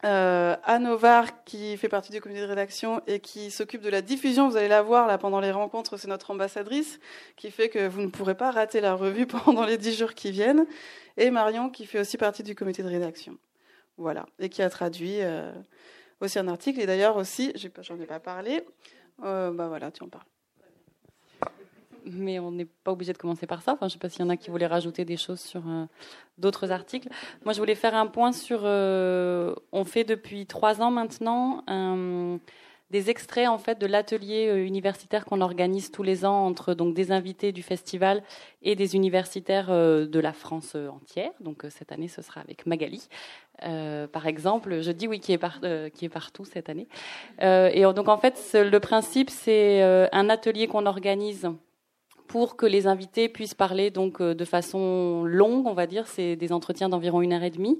Euh, 0.03 0.55
Anne 0.63 0.87
Ovar, 0.87 1.43
qui 1.43 1.77
fait 1.77 1.89
partie 1.89 2.11
du 2.11 2.21
comité 2.21 2.41
de 2.41 2.45
rédaction 2.45 3.01
et 3.07 3.19
qui 3.19 3.51
s'occupe 3.51 3.81
de 3.81 3.89
la 3.89 4.01
diffusion, 4.01 4.49
vous 4.49 4.57
allez 4.57 4.67
la 4.67 4.81
voir 4.81 5.07
là 5.07 5.17
pendant 5.17 5.39
les 5.39 5.51
rencontres, 5.51 5.97
c'est 5.97 6.07
notre 6.07 6.31
ambassadrice, 6.31 6.99
qui 7.35 7.51
fait 7.51 7.69
que 7.69 7.87
vous 7.87 8.01
ne 8.01 8.07
pourrez 8.07 8.35
pas 8.35 8.51
rater 8.51 8.81
la 8.81 8.95
revue 8.95 9.25
pendant 9.45 9.65
les 9.65 9.77
dix 9.77 9.95
jours 9.95 10.13
qui 10.13 10.31
viennent. 10.31 10.65
Et 11.17 11.29
Marion, 11.29 11.69
qui 11.69 11.85
fait 11.85 11.99
aussi 11.99 12.17
partie 12.17 12.43
du 12.43 12.55
comité 12.55 12.83
de 12.83 12.87
rédaction. 12.87 13.37
Voilà, 13.97 14.25
et 14.39 14.49
qui 14.49 14.61
a 14.61 14.69
traduit 14.69 15.21
euh, 15.21 15.51
aussi 16.19 16.39
un 16.39 16.47
article. 16.47 16.79
Et 16.79 16.85
d'ailleurs 16.85 17.17
aussi, 17.17 17.53
j'en 17.81 17.99
ai, 17.99 18.03
ai 18.03 18.05
pas 18.07 18.19
parlé, 18.19 18.65
euh, 19.23 19.51
bah 19.51 19.67
voilà, 19.67 19.91
tu 19.91 20.03
en 20.03 20.09
parles 20.09 20.25
mais 22.05 22.39
on 22.39 22.51
n'est 22.51 22.65
pas 22.65 22.91
obligé 22.91 23.13
de 23.13 23.17
commencer 23.17 23.47
par 23.47 23.61
ça. 23.61 23.73
Enfin, 23.73 23.87
je 23.87 23.87
ne 23.87 23.91
sais 23.91 23.99
pas 23.99 24.09
s'il 24.09 24.21
y 24.21 24.23
en 24.23 24.29
a 24.29 24.37
qui 24.37 24.49
voulaient 24.49 24.67
rajouter 24.67 25.05
des 25.05 25.17
choses 25.17 25.39
sur 25.39 25.61
euh, 25.67 25.85
d'autres 26.37 26.71
articles. 26.71 27.09
Moi, 27.45 27.53
je 27.53 27.59
voulais 27.59 27.75
faire 27.75 27.95
un 27.95 28.07
point 28.07 28.31
sur. 28.31 28.61
Euh, 28.63 29.53
on 29.71 29.85
fait 29.85 30.03
depuis 30.03 30.45
trois 30.45 30.81
ans 30.81 30.91
maintenant 30.91 31.63
des 32.89 33.09
extraits 33.09 33.47
en 33.47 33.57
fait 33.57 33.79
de 33.79 33.85
l'atelier 33.85 34.49
euh, 34.49 34.65
universitaire 34.65 35.23
qu'on 35.23 35.39
organise 35.39 35.91
tous 35.91 36.03
les 36.03 36.25
ans 36.25 36.45
entre 36.45 36.73
donc 36.73 36.93
des 36.93 37.13
invités 37.13 37.53
du 37.53 37.63
festival 37.63 38.21
et 38.61 38.75
des 38.75 38.97
universitaires 38.97 39.69
de 39.69 40.19
la 40.19 40.33
France 40.33 40.75
entière. 40.75 41.31
Donc 41.39 41.65
cette 41.69 41.93
année, 41.93 42.09
ce 42.09 42.21
sera 42.21 42.41
avec 42.41 42.65
Magali. 42.65 43.07
par 44.11 44.27
exemple, 44.27 44.81
je 44.81 44.91
dis 44.91 45.07
oui, 45.07 45.21
qui 45.21 45.31
est, 45.31 45.91
qui 45.93 46.05
est 46.05 46.09
partout 46.09 46.43
cette 46.43 46.67
année. 46.69 46.87
et 47.39 47.81
donc 47.95 48.09
en 48.09 48.17
fait, 48.17 48.37
le 48.53 48.79
principe, 48.79 49.29
c'est 49.29 49.81
un 50.11 50.29
atelier 50.29 50.67
qu'on 50.67 50.85
organise 50.85 51.49
pour 52.27 52.55
que 52.55 52.65
les 52.65 52.87
invités 52.87 53.29
puissent 53.29 53.53
parler 53.53 53.91
donc 53.91 54.21
euh, 54.21 54.33
de 54.33 54.45
façon 54.45 55.23
longue, 55.25 55.67
on 55.67 55.73
va 55.73 55.87
dire. 55.87 56.07
C'est 56.07 56.35
des 56.35 56.51
entretiens 56.51 56.89
d'environ 56.89 57.21
une 57.21 57.33
heure 57.33 57.43
et 57.43 57.49
demie 57.49 57.79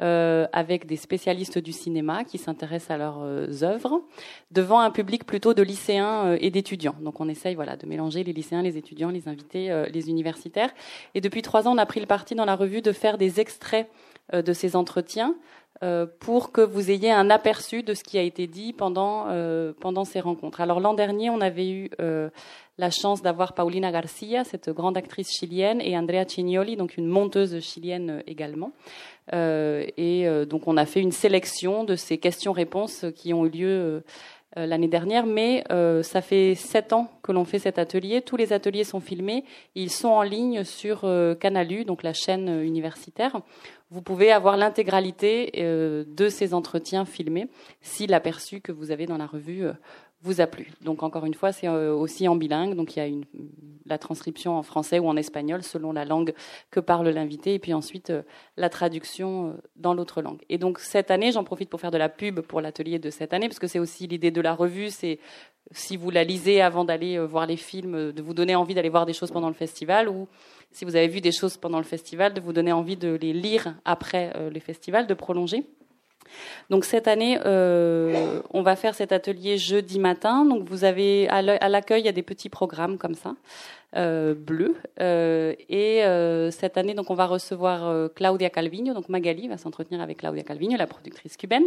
euh, 0.00 0.46
avec 0.52 0.86
des 0.86 0.96
spécialistes 0.96 1.58
du 1.58 1.72
cinéma 1.72 2.24
qui 2.24 2.38
s'intéressent 2.38 2.90
à 2.90 2.98
leurs 2.98 3.20
euh, 3.22 3.62
œuvres 3.62 4.02
devant 4.50 4.80
un 4.80 4.90
public 4.90 5.24
plutôt 5.24 5.54
de 5.54 5.62
lycéens 5.62 6.36
et 6.40 6.50
d'étudiants. 6.50 6.96
Donc 7.00 7.20
on 7.20 7.28
essaye 7.28 7.54
voilà 7.54 7.76
de 7.76 7.86
mélanger 7.86 8.24
les 8.24 8.32
lycéens, 8.32 8.62
les 8.62 8.76
étudiants, 8.76 9.10
les 9.10 9.28
invités, 9.28 9.84
les 9.92 10.08
universitaires. 10.08 10.70
Et 11.14 11.20
depuis 11.20 11.42
trois 11.42 11.68
ans, 11.68 11.74
on 11.74 11.78
a 11.78 11.86
pris 11.86 12.00
le 12.00 12.06
parti 12.06 12.34
dans 12.34 12.44
la 12.44 12.56
revue 12.56 12.82
de 12.82 12.92
faire 12.92 13.18
des 13.18 13.40
extraits 13.40 13.88
de 14.32 14.52
ces 14.52 14.76
entretiens 14.76 15.34
pour 16.18 16.52
que 16.52 16.60
vous 16.60 16.90
ayez 16.90 17.10
un 17.10 17.30
aperçu 17.30 17.82
de 17.82 17.94
ce 17.94 18.04
qui 18.04 18.18
a 18.18 18.22
été 18.22 18.46
dit 18.46 18.74
pendant, 18.74 19.28
pendant 19.80 20.04
ces 20.04 20.20
rencontres. 20.20 20.60
Alors 20.60 20.78
l'an 20.78 20.92
dernier, 20.92 21.30
on 21.30 21.40
avait 21.40 21.70
eu 21.70 21.90
la 22.80 22.90
chance 22.90 23.22
d'avoir 23.22 23.52
Paulina 23.52 23.92
Garcia, 23.92 24.42
cette 24.42 24.70
grande 24.70 24.96
actrice 24.96 25.30
chilienne, 25.30 25.80
et 25.80 25.96
Andrea 25.96 26.24
Cignoli, 26.26 26.76
donc 26.76 26.96
une 26.96 27.06
monteuse 27.06 27.60
chilienne 27.60 28.10
euh, 28.10 28.22
également. 28.26 28.72
Euh, 29.32 29.86
et 29.96 30.26
euh, 30.26 30.46
donc 30.46 30.66
on 30.66 30.76
a 30.76 30.86
fait 30.86 31.00
une 31.00 31.12
sélection 31.12 31.84
de 31.84 31.94
ces 31.94 32.18
questions-réponses 32.18 33.04
qui 33.14 33.32
ont 33.32 33.46
eu 33.46 33.50
lieu 33.50 34.02
l'année 34.56 34.88
dernière, 34.88 35.26
mais 35.26 35.64
ça 36.02 36.22
fait 36.22 36.54
sept 36.54 36.92
ans 36.92 37.08
que 37.22 37.32
l'on 37.32 37.44
fait 37.44 37.58
cet 37.58 37.78
atelier. 37.78 38.22
Tous 38.22 38.36
les 38.36 38.52
ateliers 38.52 38.84
sont 38.84 39.00
filmés, 39.00 39.44
ils 39.74 39.90
sont 39.90 40.08
en 40.08 40.22
ligne 40.22 40.64
sur 40.64 41.00
Canalu, 41.40 41.84
donc 41.84 42.02
la 42.02 42.12
chaîne 42.12 42.62
universitaire. 42.62 43.40
Vous 43.90 44.02
pouvez 44.02 44.32
avoir 44.32 44.56
l'intégralité 44.56 45.52
de 45.56 46.28
ces 46.28 46.54
entretiens 46.54 47.04
filmés 47.04 47.48
si 47.80 48.06
l'aperçu 48.06 48.60
que 48.60 48.72
vous 48.72 48.90
avez 48.90 49.06
dans 49.06 49.18
la 49.18 49.26
revue 49.26 49.64
vous 50.22 50.40
a 50.40 50.46
plu. 50.46 50.70
Donc 50.82 51.02
encore 51.02 51.24
une 51.24 51.34
fois, 51.34 51.52
c'est 51.52 51.66
euh, 51.66 51.94
aussi 51.94 52.28
en 52.28 52.36
bilingue, 52.36 52.74
donc 52.74 52.94
il 52.94 52.98
y 52.98 53.02
a 53.02 53.06
une, 53.06 53.24
la 53.86 53.96
transcription 53.96 54.56
en 54.56 54.62
français 54.62 54.98
ou 54.98 55.08
en 55.08 55.16
espagnol 55.16 55.62
selon 55.62 55.92
la 55.92 56.04
langue 56.04 56.34
que 56.70 56.80
parle 56.80 57.08
l'invité, 57.08 57.54
et 57.54 57.58
puis 57.58 57.72
ensuite 57.72 58.10
euh, 58.10 58.22
la 58.56 58.68
traduction 58.68 59.48
euh, 59.48 59.52
dans 59.76 59.94
l'autre 59.94 60.20
langue. 60.20 60.42
Et 60.50 60.58
donc 60.58 60.78
cette 60.78 61.10
année, 61.10 61.32
j'en 61.32 61.44
profite 61.44 61.70
pour 61.70 61.80
faire 61.80 61.90
de 61.90 61.98
la 61.98 62.10
pub 62.10 62.40
pour 62.40 62.60
l'atelier 62.60 62.98
de 62.98 63.08
cette 63.08 63.32
année, 63.32 63.48
parce 63.48 63.58
que 63.58 63.66
c'est 63.66 63.78
aussi 63.78 64.06
l'idée 64.06 64.30
de 64.30 64.40
la 64.40 64.54
revue, 64.54 64.90
c'est 64.90 65.18
si 65.72 65.96
vous 65.96 66.10
la 66.10 66.24
lisez 66.24 66.60
avant 66.60 66.84
d'aller 66.84 67.18
voir 67.24 67.46
les 67.46 67.56
films, 67.56 68.12
de 68.12 68.22
vous 68.22 68.34
donner 68.34 68.56
envie 68.56 68.74
d'aller 68.74 68.88
voir 68.88 69.06
des 69.06 69.12
choses 69.12 69.30
pendant 69.30 69.48
le 69.48 69.54
festival, 69.54 70.08
ou 70.08 70.28
si 70.70 70.84
vous 70.84 70.96
avez 70.96 71.08
vu 71.08 71.20
des 71.20 71.32
choses 71.32 71.56
pendant 71.56 71.78
le 71.78 71.84
festival, 71.84 72.34
de 72.34 72.40
vous 72.40 72.52
donner 72.52 72.72
envie 72.72 72.96
de 72.96 73.10
les 73.10 73.32
lire 73.32 73.76
après 73.84 74.32
le 74.50 74.58
festival, 74.58 75.06
de 75.06 75.14
prolonger. 75.14 75.64
Donc 76.68 76.84
cette 76.84 77.08
année, 77.08 77.38
euh, 77.44 78.40
on 78.52 78.62
va 78.62 78.76
faire 78.76 78.94
cet 78.94 79.12
atelier 79.12 79.58
jeudi 79.58 79.98
matin. 79.98 80.44
Donc 80.44 80.64
vous 80.68 80.84
avez 80.84 81.28
à 81.28 81.68
l'accueil, 81.68 82.02
il 82.02 82.06
y 82.06 82.08
a 82.08 82.12
des 82.12 82.22
petits 82.22 82.48
programmes 82.48 82.96
comme 82.98 83.14
ça, 83.14 83.34
euh, 83.96 84.34
bleus. 84.34 84.76
Euh, 85.00 85.54
et 85.68 86.02
cette 86.52 86.76
année, 86.76 86.94
donc 86.94 87.10
on 87.10 87.14
va 87.14 87.26
recevoir 87.26 88.10
Claudia 88.14 88.50
Calvino. 88.50 88.94
Donc 88.94 89.08
Magali 89.08 89.48
va 89.48 89.58
s'entretenir 89.58 90.00
avec 90.00 90.18
Claudia 90.18 90.42
Calvino, 90.42 90.76
la 90.76 90.86
productrice 90.86 91.36
cubaine. 91.36 91.66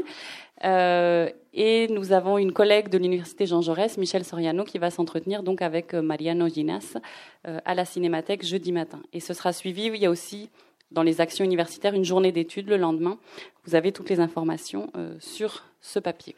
et 0.64 1.88
nous 1.90 2.14
avons 2.14 2.38
une 2.38 2.54
collègue 2.54 2.90
de 2.90 2.98
l'université 2.98 3.46
Jean 3.46 3.62
Jaurès, 3.62 3.98
Michel 3.98 4.24
Soriano, 4.24 4.64
qui 4.64 4.78
va 4.78 4.90
s'entretenir 4.90 5.44
donc 5.44 5.62
avec 5.62 5.94
Mariano 5.94 6.48
Ginas 6.48 6.98
à 7.44 7.76
la 7.76 7.86
Cinémathèque 7.86 8.46
jeudi 8.46 8.72
matin. 8.72 9.02
Et 9.12 9.20
ce 9.20 9.34
sera 9.34 9.52
suivi. 9.52 9.88
Il 9.88 9.98
y 9.98 10.06
a 10.06 10.10
aussi 10.10 10.50
dans 10.94 11.04
les 11.04 11.22
actions 11.22 11.44
universitaires 11.44 11.94
une 11.94 12.06
journée 12.06 12.32
d'études 12.32 12.70
le 12.70 12.78
lendemain. 12.78 13.20
Vous 13.66 13.76
avez 13.76 13.92
toutes 13.92 14.10
les 14.10 14.20
informations 14.20 14.90
euh, 14.96 15.16
sur 15.20 15.66
ce 15.82 16.00
papier. 16.00 16.36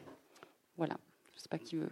Voilà. 0.76 0.96
Je 1.32 1.36
ne 1.36 1.42
sais 1.42 1.48
pas 1.48 1.58
qui 1.58 1.76
veut. 1.76 1.88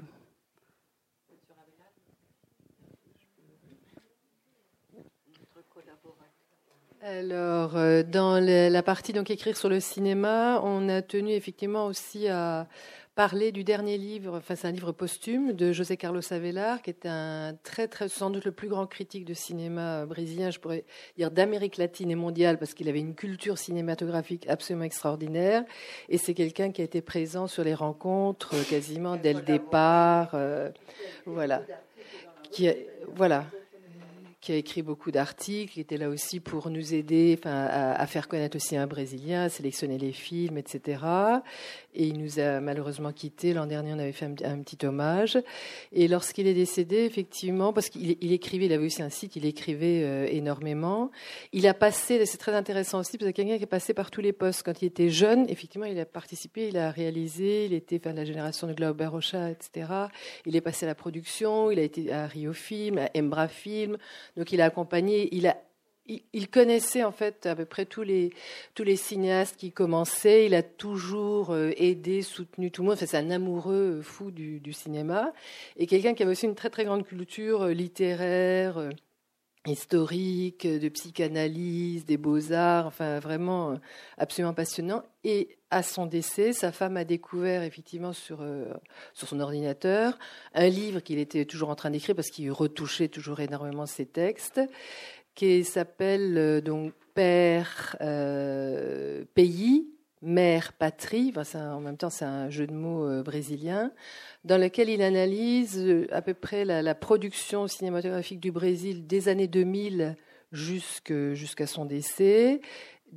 Alors, 7.02 7.76
euh, 7.76 8.02
dans 8.02 8.42
la 8.42 8.82
partie 8.82 9.12
donc 9.12 9.30
écrire 9.30 9.58
sur 9.58 9.68
le 9.68 9.78
cinéma, 9.78 10.62
on 10.64 10.88
a 10.88 11.02
tenu 11.02 11.32
effectivement 11.32 11.84
aussi 11.84 12.28
à 12.28 12.66
parler 13.14 13.52
du 13.52 13.62
dernier 13.62 13.96
livre, 13.96 14.36
enfin 14.38 14.56
c'est 14.56 14.66
un 14.66 14.72
livre 14.72 14.90
posthume 14.90 15.52
de 15.52 15.72
José 15.72 15.96
Carlos 15.96 16.20
Avelar, 16.32 16.82
qui 16.82 16.90
est 16.90 17.06
un 17.06 17.56
très, 17.62 17.86
très, 17.86 18.08
sans 18.08 18.30
doute 18.30 18.44
le 18.44 18.52
plus 18.52 18.68
grand 18.68 18.86
critique 18.86 19.24
de 19.24 19.34
cinéma 19.34 20.04
brésilien, 20.04 20.50
je 20.50 20.58
pourrais 20.58 20.84
dire 21.16 21.30
d'Amérique 21.30 21.76
latine 21.76 22.10
et 22.10 22.16
mondiale, 22.16 22.58
parce 22.58 22.74
qu'il 22.74 22.88
avait 22.88 23.00
une 23.00 23.14
culture 23.14 23.58
cinématographique 23.58 24.48
absolument 24.48 24.84
extraordinaire. 24.84 25.64
Et 26.08 26.18
c'est 26.18 26.34
quelqu'un 26.34 26.72
qui 26.72 26.80
a 26.80 26.84
été 26.84 27.02
présent 27.02 27.46
sur 27.46 27.62
les 27.62 27.74
rencontres 27.74 28.54
quasiment 28.68 29.16
dès 29.16 29.32
le 29.32 29.42
départ. 29.42 30.30
Euh, 30.34 30.70
voilà. 31.24 31.62
Qui 32.50 32.68
voilà 33.14 33.46
qui 34.44 34.52
a 34.52 34.56
écrit 34.56 34.82
beaucoup 34.82 35.10
d'articles, 35.10 35.72
qui 35.72 35.80
était 35.80 35.96
là 35.96 36.10
aussi 36.10 36.38
pour 36.38 36.68
nous 36.68 36.92
aider 36.92 37.34
enfin, 37.38 37.64
à, 37.64 38.06
faire 38.06 38.28
connaître 38.28 38.56
aussi 38.56 38.76
un 38.76 38.86
Brésilien, 38.86 39.44
à 39.44 39.48
sélectionner 39.48 39.96
les 39.96 40.12
films, 40.12 40.58
etc. 40.58 40.98
Et 41.94 42.06
il 42.06 42.18
nous 42.18 42.40
a 42.40 42.60
malheureusement 42.60 43.12
quittés. 43.12 43.52
L'an 43.52 43.66
dernier, 43.66 43.92
on 43.92 43.98
avait 43.98 44.12
fait 44.12 44.26
un, 44.44 44.58
petit 44.58 44.84
hommage. 44.84 45.38
Et 45.92 46.08
lorsqu'il 46.08 46.46
est 46.46 46.54
décédé, 46.54 47.04
effectivement, 47.04 47.72
parce 47.72 47.88
qu'il 47.88 48.16
il 48.20 48.32
écrivait, 48.32 48.66
il 48.66 48.72
avait 48.72 48.86
aussi 48.86 49.02
un 49.02 49.10
site, 49.10 49.36
il 49.36 49.46
écrivait 49.46 50.02
euh, 50.04 50.26
énormément. 50.30 51.10
Il 51.52 51.66
a 51.66 51.74
passé, 51.74 52.24
c'est 52.26 52.38
très 52.38 52.54
intéressant 52.54 53.00
aussi, 53.00 53.16
parce 53.16 53.30
que 53.30 53.36
quelqu'un 53.36 53.56
qui 53.56 53.62
est 53.62 53.66
passé 53.66 53.94
par 53.94 54.10
tous 54.10 54.20
les 54.20 54.32
postes. 54.32 54.62
Quand 54.64 54.82
il 54.82 54.86
était 54.86 55.10
jeune, 55.10 55.48
effectivement, 55.48 55.86
il 55.86 55.98
a 55.98 56.06
participé, 56.06 56.68
il 56.68 56.78
a 56.78 56.90
réalisé, 56.90 57.66
il 57.66 57.72
était 57.72 58.00
enfin, 58.00 58.12
de 58.12 58.18
la 58.18 58.24
génération 58.24 58.66
de 58.66 58.72
Glauber 58.72 59.06
Rocha, 59.06 59.50
etc. 59.50 59.88
Il 60.46 60.56
est 60.56 60.60
passé 60.60 60.86
à 60.86 60.88
la 60.88 60.94
production, 60.94 61.70
il 61.70 61.78
a 61.78 61.82
été 61.82 62.12
à 62.12 62.26
Rio 62.26 62.52
Film, 62.52 62.98
à 62.98 63.10
Embra 63.16 63.48
Film. 63.48 63.96
Donc 64.36 64.52
il 64.52 64.60
a 64.60 64.66
accompagné, 64.66 65.28
il 65.34 65.46
a 65.46 65.56
il, 66.06 66.48
connaissait 66.48 67.02
en 67.02 67.12
fait 67.12 67.46
à 67.46 67.56
peu 67.56 67.64
près 67.64 67.86
tous 67.86 68.02
les 68.02 68.30
tous 68.74 68.84
les 68.84 68.96
cinéastes 68.96 69.56
qui 69.56 69.72
commençaient. 69.72 70.46
Il 70.46 70.54
a 70.54 70.62
toujours 70.62 71.50
euh, 71.50 71.70
aidé, 71.76 72.22
soutenu 72.22 72.70
tout 72.70 72.82
le 72.82 72.88
monde. 72.88 72.98
c'est 72.98 73.16
un 73.16 73.30
amoureux 73.30 74.02
fou 74.02 74.30
du, 74.30 74.60
cinéma 74.72 75.32
et 75.76 75.86
quelqu'un 75.86 76.14
qui 76.14 76.22
avait 76.22 76.32
aussi 76.32 76.46
une 76.46 76.54
très 76.54 76.70
très 76.70 76.84
grande 76.84 77.06
culture 77.06 77.62
euh, 77.62 77.72
littéraire, 77.72 78.78
euh, 78.78 78.90
historique, 79.66 80.66
de 80.66 80.88
psychanalyse, 80.90 82.04
des 82.04 82.18
beaux-arts, 82.18 82.86
enfin 82.86 83.18
vraiment 83.18 83.78
absolument 84.18 84.52
passionnant. 84.52 85.02
Et 85.24 85.56
à 85.70 85.82
son 85.82 86.04
décès, 86.04 86.52
sa 86.52 86.70
femme 86.70 86.98
a 86.98 87.04
découvert 87.04 87.62
effectivement 87.62 88.12
sur, 88.12 88.44
sur 89.14 89.26
son 89.26 89.40
ordinateur 89.40 90.18
un 90.52 90.68
livre 90.68 91.00
qu'il 91.00 91.18
était 91.18 91.46
toujours 91.46 91.70
en 91.70 91.76
train 91.76 91.88
d'écrire 91.88 92.14
parce 92.14 92.28
qu'il 92.28 92.52
retouchait 92.52 93.08
toujours 93.08 93.40
énormément 93.40 93.86
ses 93.86 94.04
textes 94.04 94.60
qui 95.34 95.64
s'appelle 95.64 96.36
euh, 96.38 96.60
donc 96.60 96.92
Père 97.14 97.96
euh, 98.00 99.24
pays, 99.34 99.86
mère 100.20 100.72
patrie. 100.72 101.32
en 101.54 101.80
même 101.80 101.96
temps, 101.96 102.10
c'est 102.10 102.24
un 102.24 102.50
jeu 102.50 102.66
de 102.66 102.72
mots 102.72 103.06
euh, 103.06 103.22
brésilien 103.22 103.92
dans 104.44 104.58
lequel 104.58 104.88
il 104.88 105.00
analyse 105.00 105.80
à 106.10 106.22
peu 106.22 106.34
près 106.34 106.64
la, 106.64 106.94
production 106.94 107.68
cinématographique 107.68 108.40
du 108.40 108.50
Brésil 108.50 109.06
des 109.06 109.28
années 109.28 109.46
2000 109.46 110.16
jusqu'à 110.52 111.66
son 111.66 111.84
décès 111.84 112.60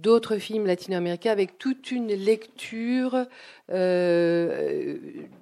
d'autres 0.02 0.38
films 0.38 0.66
latino-américains 0.66 1.32
avec 1.32 1.58
toute 1.58 1.92
une 1.92 2.14
lecture 2.14 3.26
euh, 3.72 4.96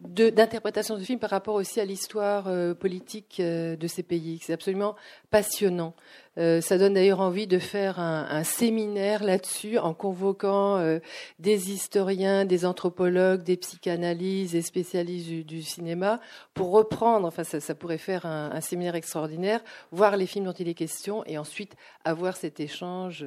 d'interprétation 0.03 0.97
de, 0.97 1.03
films 1.03 1.19
par 1.19 1.29
rapport 1.29 1.55
aussi 1.55 1.79
à 1.79 1.85
l'histoire 1.85 2.47
euh, 2.47 2.74
politique 2.74 3.38
euh, 3.39 3.75
de 3.75 3.88
ces 3.88 4.01
pays. 4.01 4.39
C'est 4.41 4.53
absolument 4.53 4.95
passionnant. 5.29 5.93
Euh, 6.38 6.59
ça 6.59 6.77
donne 6.77 6.95
d'ailleurs 6.95 7.19
envie 7.21 7.47
de 7.47 7.59
faire 7.59 8.00
un, 8.00 8.43
séminaire 8.43 9.24
là-dessus 9.24 9.77
en 9.77 9.93
convoquant 9.93 11.00
des 11.39 11.71
historiens, 11.71 12.45
des 12.45 12.65
anthropologues, 12.65 13.43
des 13.43 13.57
psychanalystes, 13.57 14.53
des 14.53 14.62
spécialistes 14.62 15.29
du, 15.29 15.62
cinéma 15.62 16.19
pour 16.53 16.71
reprendre, 16.71 17.25
enfin 17.27 17.43
ça, 17.43 17.75
pourrait 17.75 17.97
faire 17.97 18.25
un, 18.25 18.59
séminaire 18.59 18.95
extraordinaire, 18.95 19.62
voir 19.91 20.17
les 20.17 20.25
films 20.25 20.45
dont 20.45 20.51
il 20.51 20.67
est 20.67 20.74
question 20.74 21.24
et 21.25 21.38
ensuite 21.38 21.75
avoir 22.03 22.35
cet 22.35 22.59
échange. 22.59 23.25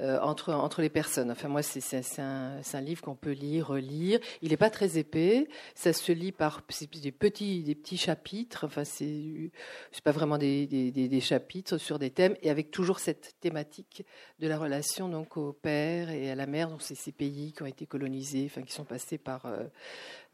Euh, 0.00 0.18
entre, 0.20 0.80
les 0.80 0.88
personnes. 0.88 1.30
Enfin, 1.30 1.48
moi, 1.48 1.62
c'est 1.62 2.20
un, 2.20 2.80
livre 2.80 3.02
qu'on 3.02 3.14
peut 3.14 3.32
lire, 3.32 3.66
relire. 3.68 4.18
Il 4.40 4.50
n'est 4.50 4.56
pas 4.56 4.70
très 4.70 4.96
épais. 4.96 5.46
Ça 5.74 5.92
se 5.92 6.12
lit 6.12 6.32
par 6.32 6.62
des 7.02 7.12
petits, 7.12 7.96
chapitres. 7.98 8.64
Enfin, 8.64 8.84
c'est 8.84 9.50
pas 10.02 10.12
vraiment 10.12 10.38
des, 10.38 11.20
chapitres 11.20 11.76
sur 11.76 11.98
des 11.98 12.10
thèmes 12.10 12.34
et 12.42 12.48
avec 12.48 12.70
toujours 12.70 12.98
cette 12.98 13.34
thématique 13.40 14.06
de 14.38 14.48
la 14.48 14.58
relation 14.58 15.08
donc 15.08 15.36
au 15.36 15.52
père 15.52 16.08
et 16.08 16.30
à 16.30 16.34
la 16.34 16.46
mère. 16.46 16.70
Donc, 16.70 16.80
c'est 16.80 16.94
ces 16.94 17.12
pays 17.12 17.52
qui 17.52 17.62
ont 17.62 17.66
été 17.66 17.84
colonisés, 17.84 18.46
enfin, 18.46 18.62
qui 18.62 18.72
sont 18.72 18.84
passés 18.84 19.18
par 19.18 19.44
euh, 19.44 19.64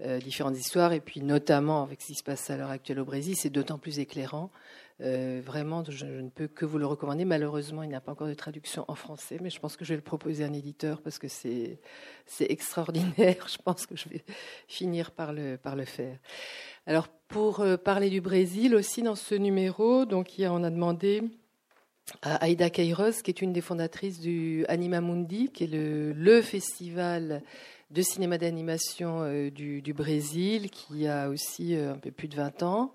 euh, 0.02 0.18
différentes 0.18 0.56
histoires 0.56 0.92
et 0.92 1.00
puis 1.00 1.22
notamment 1.22 1.82
avec 1.82 2.02
ce 2.02 2.08
qui 2.08 2.14
se 2.14 2.22
passe 2.22 2.50
à 2.50 2.56
l'heure 2.56 2.70
actuelle 2.70 3.00
au 3.00 3.04
Brésil, 3.04 3.34
c'est 3.36 3.50
d'autant 3.50 3.78
plus 3.78 3.98
éclairant 3.98 4.50
euh, 5.02 5.42
vraiment, 5.44 5.84
je, 5.88 6.06
ne 6.06 6.30
peux 6.30 6.48
que 6.48 6.64
vous 6.64 6.78
le 6.78 6.86
recommander. 6.86 7.24
Malheureusement, 7.24 7.82
il 7.82 7.88
n'y 7.88 7.94
a 7.94 8.00
pas 8.00 8.12
encore 8.12 8.28
de 8.28 8.34
traduction 8.34 8.84
en 8.88 8.94
français, 8.94 9.38
mais 9.42 9.50
je 9.50 9.60
pense 9.60 9.76
que 9.76 9.84
je 9.84 9.90
vais 9.90 9.96
le 9.96 10.02
proposer 10.02 10.44
à 10.44 10.46
un 10.46 10.52
éditeur 10.52 11.02
parce 11.02 11.18
que 11.18 11.28
c'est 11.28 11.78
extraordinaire. 12.40 13.46
Je 13.48 13.58
pense 13.62 13.86
que 13.86 13.96
je 13.96 14.08
vais 14.08 14.24
finir 14.68 15.10
par 15.10 15.32
le, 15.32 15.58
faire. 15.84 16.18
Alors, 16.86 17.08
pour 17.28 17.64
parler 17.84 18.10
du 18.10 18.20
Brésil 18.20 18.74
aussi 18.74 19.02
dans 19.02 19.14
ce 19.16 19.34
numéro, 19.34 20.04
donc, 20.04 20.32
on 20.38 20.64
a 20.64 20.70
demandé 20.70 21.22
à 22.22 22.48
Aida 22.48 22.70
Queiroz, 22.70 23.22
qui 23.22 23.30
est 23.30 23.42
une 23.42 23.52
des 23.52 23.60
fondatrices 23.60 24.20
du 24.20 24.64
Anima 24.68 25.00
Mundi, 25.00 25.50
qui 25.52 25.64
est 25.64 25.70
le 25.70 26.42
festival 26.42 27.42
de 27.90 28.02
cinéma 28.02 28.36
d'animation 28.36 29.22
euh, 29.22 29.50
du, 29.50 29.92
Brésil, 29.94 30.70
qui 30.70 31.06
a 31.06 31.28
aussi 31.28 31.76
euh, 31.76 31.92
un 31.92 31.98
peu 31.98 32.10
plus 32.10 32.26
de 32.26 32.34
20 32.34 32.62
ans, 32.64 32.92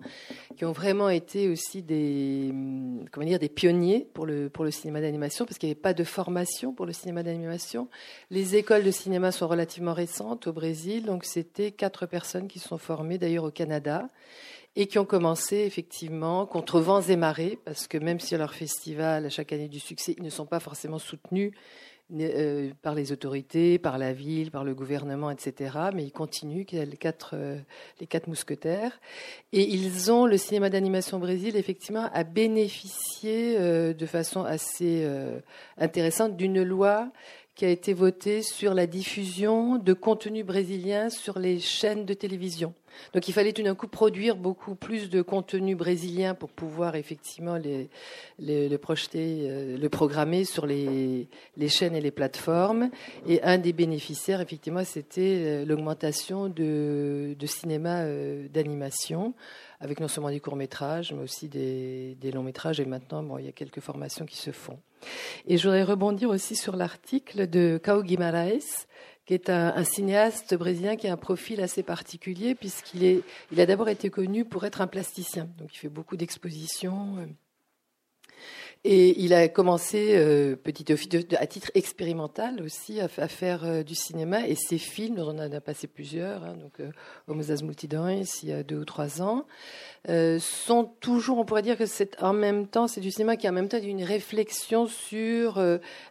qui 0.56 0.64
ont 0.64 0.72
vraiment 0.72 1.08
été 1.08 1.48
aussi 1.48 1.82
des, 1.82 2.48
hum, 2.50 3.04
comment 3.10 3.26
dire, 3.26 3.38
des 3.38 3.48
pionniers 3.48 4.06
pour 4.12 4.26
le, 4.26 4.50
pour 4.50 4.64
le 4.64 4.70
cinéma 4.70 5.00
d'animation, 5.00 5.46
parce 5.46 5.58
qu'il 5.58 5.68
n'y 5.68 5.72
avait 5.72 5.80
pas 5.80 5.94
de 5.94 6.04
formation 6.04 6.74
pour 6.74 6.84
le 6.84 6.92
cinéma 6.92 7.22
d'animation. 7.22 7.88
Les 8.30 8.56
écoles 8.56 8.84
de 8.84 8.90
cinéma 8.90 9.32
sont 9.32 9.48
relativement 9.48 9.94
récentes 9.94 10.46
au 10.46 10.52
Brésil, 10.52 11.04
donc 11.04 11.24
c'était 11.24 11.70
quatre 11.70 12.06
personnes 12.06 12.46
qui 12.46 12.58
sont 12.58 12.78
formées, 12.78 13.16
d'ailleurs 13.18 13.44
au 13.44 13.50
Canada 13.50 14.08
et 14.74 14.86
qui 14.86 14.98
ont 14.98 15.04
commencé 15.04 15.56
effectivement 15.56 16.46
contre 16.46 16.80
vents 16.80 17.02
et 17.02 17.16
marées, 17.16 17.58
parce 17.64 17.86
que 17.86 17.98
même 17.98 18.20
si 18.20 18.34
leur 18.36 18.54
festival, 18.54 19.26
à 19.26 19.28
chaque 19.28 19.52
année 19.52 19.68
du 19.68 19.80
succès, 19.80 20.14
ils 20.16 20.24
ne 20.24 20.30
sont 20.30 20.46
pas 20.46 20.60
forcément 20.60 20.98
soutenus 20.98 21.52
euh, 22.14 22.70
par 22.82 22.94
les 22.94 23.10
autorités, 23.10 23.78
par 23.78 23.96
la 23.96 24.12
ville, 24.12 24.50
par 24.50 24.64
le 24.64 24.74
gouvernement, 24.74 25.30
etc. 25.30 25.78
Mais 25.94 26.04
ils 26.04 26.12
continuent, 26.12 26.66
les 26.70 26.96
quatre, 26.98 27.30
euh, 27.34 27.58
les 28.00 28.06
quatre 28.06 28.26
mousquetaires. 28.26 29.00
Et 29.52 29.62
ils 29.62 30.12
ont, 30.12 30.26
le 30.26 30.36
cinéma 30.36 30.68
d'animation 30.68 31.18
Brésil, 31.18 31.56
effectivement, 31.56 32.10
a 32.12 32.24
bénéficié 32.24 33.56
euh, 33.58 33.94
de 33.94 34.06
façon 34.06 34.44
assez 34.44 35.08
intéressante 35.78 36.36
d'une 36.36 36.62
loi 36.62 37.10
qui 37.54 37.64
a 37.64 37.68
été 37.68 37.92
votée 37.94 38.42
sur 38.42 38.74
la 38.74 38.86
diffusion 38.86 39.76
de 39.76 39.92
contenu 39.92 40.44
brésilien 40.44 41.08
sur 41.08 41.38
les 41.38 41.60
chaînes 41.60 42.04
de 42.04 42.14
télévision. 42.14 42.74
Donc 43.14 43.28
il 43.28 43.32
fallait 43.32 43.52
tout 43.52 43.62
d'un 43.62 43.74
coup 43.74 43.88
produire 43.88 44.36
beaucoup 44.36 44.74
plus 44.74 45.10
de 45.10 45.22
contenu 45.22 45.74
brésilien 45.74 46.34
pour 46.34 46.50
pouvoir 46.50 46.96
effectivement 46.96 47.58
le 48.38 48.76
projeter, 48.76 49.40
euh, 49.42 49.76
le 49.76 49.88
programmer 49.88 50.44
sur 50.44 50.66
les, 50.66 51.28
chaînes 51.68 51.94
et 51.94 52.00
les 52.00 52.10
plateformes. 52.10 52.90
Et 53.26 53.42
un 53.42 53.58
des 53.58 53.72
bénéficiaires, 53.72 54.40
effectivement, 54.40 54.84
c'était 54.84 55.20
euh, 55.20 55.64
l'augmentation 55.64 56.48
de, 56.48 57.36
cinéma 57.46 58.02
euh, 58.02 58.48
d'animation, 58.48 59.34
avec 59.80 60.00
non 60.00 60.08
seulement 60.08 60.30
des 60.30 60.40
courts 60.40 60.56
métrages, 60.56 61.12
mais 61.12 61.22
aussi 61.22 61.48
des, 61.48 62.16
longs 62.32 62.42
métrages. 62.42 62.80
Et 62.80 62.84
maintenant, 62.84 63.22
bon, 63.22 63.38
il 63.38 63.46
y 63.46 63.48
a 63.48 63.52
quelques 63.52 63.80
formations 63.80 64.26
qui 64.26 64.36
se 64.36 64.50
font. 64.50 64.78
Et 65.46 65.56
je 65.56 65.64
voudrais 65.64 65.82
rebondir 65.82 66.30
aussi 66.30 66.54
sur 66.54 66.76
l'article 66.76 67.48
de 67.48 67.80
Cao 67.82 68.02
Guimarães, 68.02 68.86
qui 69.26 69.34
est 69.34 69.50
un, 69.50 69.84
cinéaste 69.84 70.54
brésilien 70.54 70.96
qui 70.96 71.08
a 71.08 71.12
un 71.12 71.16
profil 71.16 71.60
assez 71.60 71.82
particulier, 71.82 72.54
puisqu'il 72.54 73.04
est, 73.04 73.22
il 73.52 73.60
a 73.60 73.66
d'abord 73.66 73.88
été 73.88 74.10
connu 74.10 74.44
pour 74.44 74.64
être 74.64 74.80
un 74.80 74.86
plasticien. 74.86 75.48
Donc 75.58 75.74
il 75.74 75.78
fait 75.78 75.88
beaucoup 75.88 76.16
d'expositions. 76.16 77.16
Et 78.84 79.22
il 79.22 79.32
a 79.32 79.46
commencé 79.46 80.16
euh, 80.16 80.56
petit 80.56 80.92
à 81.36 81.46
titre 81.46 81.70
expérimental 81.74 82.60
aussi 82.60 83.00
à, 83.00 83.06
faire 83.06 83.64
euh, 83.64 83.84
du 83.84 83.94
cinéma 83.94 84.48
et 84.48 84.56
ses 84.56 84.78
films, 84.78 85.20
on 85.20 85.38
en 85.38 85.52
a 85.52 85.60
passé 85.60 85.86
plusieurs, 85.86 86.42
hein, 86.42 86.56
donc 86.60 86.80
euh, 86.80 86.90
Homo 87.28 87.44
Multidões 87.62 88.24
il 88.42 88.48
y 88.48 88.52
a 88.52 88.64
deux 88.64 88.78
ou 88.78 88.84
trois 88.84 89.22
ans, 89.22 89.46
euh, 90.08 90.40
sont 90.40 90.90
toujours, 90.98 91.38
on 91.38 91.44
pourrait 91.44 91.62
dire 91.62 91.78
que 91.78 91.86
c'est 91.86 92.20
en 92.20 92.32
même 92.32 92.66
temps, 92.66 92.88
c'est 92.88 93.00
du 93.00 93.12
cinéma 93.12 93.36
qui 93.36 93.48
en 93.48 93.52
même 93.52 93.68
temps 93.68 93.78
une 93.80 94.02
réflexion 94.02 94.88
sur 94.88 95.62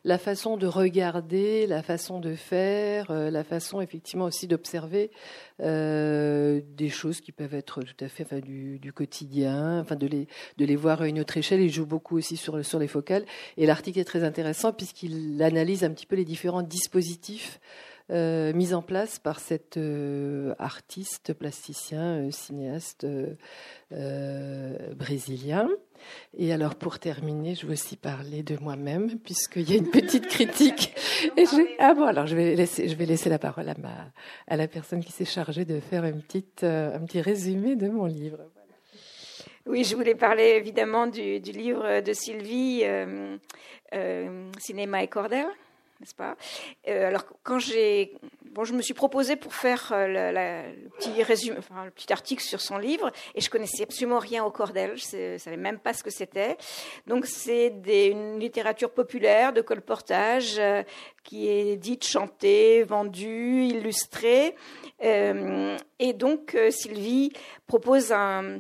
la 0.05 0.17
façon 0.17 0.55
de 0.55 0.65
regarder, 0.65 1.67
la 1.67 1.83
façon 1.83 2.21
de 2.21 2.35
faire, 2.35 3.11
la 3.11 3.43
façon 3.43 3.81
effectivement 3.81 4.25
aussi 4.25 4.47
d'observer 4.47 5.11
des 5.59 6.89
choses 6.89 7.21
qui 7.21 7.31
peuvent 7.31 7.53
être 7.53 7.81
tout 7.83 8.03
à 8.03 8.07
fait 8.07 8.41
du, 8.41 8.79
du, 8.79 8.93
quotidien, 8.93 9.81
enfin 9.81 9.95
de 9.95 10.07
les, 10.07 10.27
de 10.57 10.65
les 10.65 10.75
voir 10.75 11.01
à 11.01 11.07
une 11.07 11.19
autre 11.19 11.37
échelle. 11.37 11.61
Il 11.61 11.71
joue 11.71 11.85
beaucoup 11.85 12.17
aussi 12.17 12.37
sur 12.37 12.60
sur 12.63 12.79
les 12.79 12.87
focales. 12.87 13.25
Et 13.57 13.65
l'article 13.65 13.99
est 13.99 14.05
très 14.05 14.23
intéressant 14.23 14.73
puisqu'il 14.73 15.41
analyse 15.41 15.83
un 15.83 15.91
petit 15.91 16.05
peu 16.05 16.15
les 16.15 16.25
différents 16.25 16.63
dispositifs 16.63 17.59
euh, 18.11 18.51
mis 18.51 18.73
en 18.73 18.81
place 18.81 19.19
par 19.19 19.39
cet 19.39 19.77
euh, 19.77 20.53
artiste, 20.59 21.31
plasticien, 21.33 22.27
euh, 22.27 22.31
cinéaste 22.31 23.07
brésilien. 24.95 25.69
Et 26.37 26.51
alors, 26.51 26.75
pour 26.75 26.99
terminer, 26.99 27.55
je 27.55 27.67
veux 27.67 27.73
aussi 27.73 27.95
parler 27.95 28.43
de 28.43 28.57
moi-même, 28.57 29.17
puisqu'il 29.19 29.69
y 29.69 29.73
a 29.73 29.77
une 29.77 29.89
petite 29.89 30.27
critique. 30.27 30.93
Et 31.37 31.45
ah 31.79 31.93
bon, 31.93 32.03
alors 32.03 32.25
je 32.25 32.35
vais 32.35 32.55
laisser, 32.55 32.89
je 32.89 32.95
vais 32.95 33.05
laisser 33.05 33.29
la 33.29 33.39
parole 33.39 33.69
à, 33.69 33.75
ma, 33.77 34.11
à 34.47 34.57
la 34.57 34.67
personne 34.67 35.03
qui 35.03 35.11
s'est 35.11 35.23
chargée 35.23 35.63
de 35.63 35.79
faire 35.79 36.03
une 36.03 36.21
petite, 36.21 36.63
un 36.63 36.99
petit 37.05 37.21
résumé 37.21 37.75
de 37.75 37.87
mon 37.87 38.05
livre. 38.05 38.39
Oui, 39.67 39.83
je 39.83 39.95
voulais 39.95 40.15
parler 40.15 40.55
évidemment 40.57 41.05
du, 41.05 41.39
livre 41.39 42.01
de 42.01 42.13
Sylvie, 42.13 42.81
euh, 42.83 43.37
euh, 43.93 44.49
Cinéma 44.57 45.03
et 45.03 45.07
Cordel, 45.07 45.45
n'est-ce 45.99 46.15
pas? 46.15 46.35
Euh, 46.87 47.09
Alors, 47.09 47.25
quand 47.43 47.59
j'ai. 47.59 48.15
Bon, 48.45 48.63
je 48.63 48.73
me 48.73 48.81
suis 48.81 48.95
proposée 48.95 49.35
pour 49.35 49.53
faire 49.53 49.93
le, 49.93 50.89
petit 50.97 51.21
résumé, 51.21 51.57
enfin, 51.59 51.85
le 51.85 51.91
petit 51.91 52.11
article 52.11 52.41
sur 52.41 52.59
son 52.59 52.77
livre, 52.77 53.11
et 53.35 53.39
je 53.39 53.49
connaissais 53.51 53.83
absolument 53.83 54.17
rien 54.17 54.43
au 54.43 54.49
Cordel, 54.51 54.97
je 54.97 55.33
ne 55.33 55.37
savais 55.37 55.57
même 55.57 55.79
pas 55.79 55.93
ce 55.93 56.03
que 56.03 56.09
c'était. 56.09 56.57
Donc, 57.05 57.27
c'est 57.27 57.67
une 57.67 58.39
littérature 58.39 58.91
populaire 58.91 59.53
de 59.53 59.61
colportage 59.61 60.59
qui 61.23 61.47
est 61.47 61.77
dite, 61.77 62.03
chantée, 62.03 62.83
vendue, 62.83 63.65
illustrée. 63.65 64.55
et 64.99 66.13
donc, 66.13 66.57
Sylvie 66.71 67.31
propose 67.67 68.11
un 68.11 68.59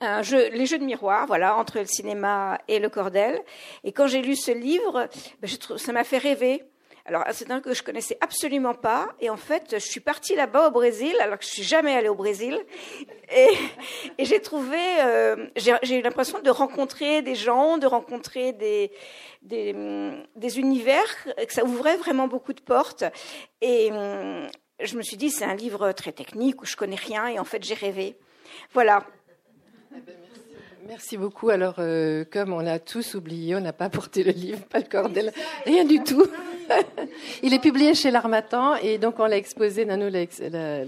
un 0.00 0.22
jeu, 0.22 0.48
les 0.50 0.66
jeux 0.66 0.78
de 0.78 0.84
miroir, 0.84 1.26
voilà, 1.26 1.56
entre 1.56 1.78
le 1.78 1.86
cinéma 1.86 2.58
et 2.68 2.78
le 2.78 2.88
cordel. 2.88 3.40
Et 3.84 3.92
quand 3.92 4.06
j'ai 4.06 4.22
lu 4.22 4.36
ce 4.36 4.50
livre, 4.50 5.08
ben, 5.40 5.48
je 5.48 5.56
trouve, 5.56 5.76
ça 5.76 5.92
m'a 5.92 6.04
fait 6.04 6.18
rêver. 6.18 6.62
Alors, 7.06 7.22
c'est 7.32 7.50
un 7.50 7.60
que 7.60 7.74
je 7.74 7.82
connaissais 7.82 8.16
absolument 8.22 8.72
pas. 8.72 9.08
Et 9.20 9.28
en 9.28 9.36
fait, 9.36 9.72
je 9.72 9.86
suis 9.86 10.00
partie 10.00 10.34
là-bas 10.34 10.68
au 10.68 10.70
Brésil, 10.70 11.14
alors 11.20 11.38
que 11.38 11.44
je 11.44 11.50
suis 11.50 11.62
jamais 11.62 11.94
allée 11.94 12.08
au 12.08 12.14
Brésil. 12.14 12.58
Et, 13.30 13.48
et 14.18 14.24
j'ai 14.24 14.40
trouvé, 14.40 14.78
euh, 15.00 15.46
j'ai 15.56 15.98
eu 15.98 16.02
l'impression 16.02 16.40
de 16.40 16.48
rencontrer 16.48 17.20
des 17.20 17.34
gens, 17.34 17.76
de 17.76 17.86
rencontrer 17.86 18.54
des, 18.54 18.90
des, 19.42 19.74
des, 20.34 20.58
univers, 20.58 21.04
que 21.36 21.52
ça 21.52 21.64
ouvrait 21.64 21.98
vraiment 21.98 22.26
beaucoup 22.26 22.54
de 22.54 22.62
portes. 22.62 23.04
Et 23.60 23.90
je 24.80 24.96
me 24.96 25.02
suis 25.02 25.18
dit, 25.18 25.30
c'est 25.30 25.44
un 25.44 25.54
livre 25.54 25.92
très 25.92 26.12
technique 26.12 26.62
où 26.62 26.64
je 26.64 26.76
connais 26.76 26.96
rien. 26.96 27.26
Et 27.26 27.38
en 27.38 27.44
fait, 27.44 27.62
j'ai 27.62 27.74
rêvé. 27.74 28.16
Voilà. 28.72 29.04
Eh 29.96 30.00
ben, 30.00 30.14
merci. 30.88 31.16
beaucoup. 31.16 31.50
Alors, 31.50 31.76
euh, 31.78 32.24
comme 32.30 32.52
on 32.52 32.60
l'a 32.60 32.78
tous 32.78 33.14
oublié, 33.14 33.54
on 33.54 33.60
n'a 33.60 33.72
pas 33.72 33.88
porté 33.88 34.24
le 34.24 34.32
livre, 34.32 34.60
pas 34.64 34.78
le 34.78 34.86
cordel, 34.88 35.32
rien 35.64 35.84
du 35.84 36.02
tout. 36.02 36.26
Il 37.42 37.54
est 37.54 37.58
publié 37.58 37.94
chez 37.94 38.10
l'Armatan 38.10 38.74
et 38.76 38.98
donc 38.98 39.20
on 39.20 39.26
l'a 39.26 39.36
exposé, 39.36 39.84
Nano 39.84 40.08
l'a 40.08 40.22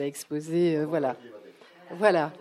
exposé, 0.07 0.79
euh, 0.79 0.87
voilà. 0.87 1.17
Voilà. 1.99 2.33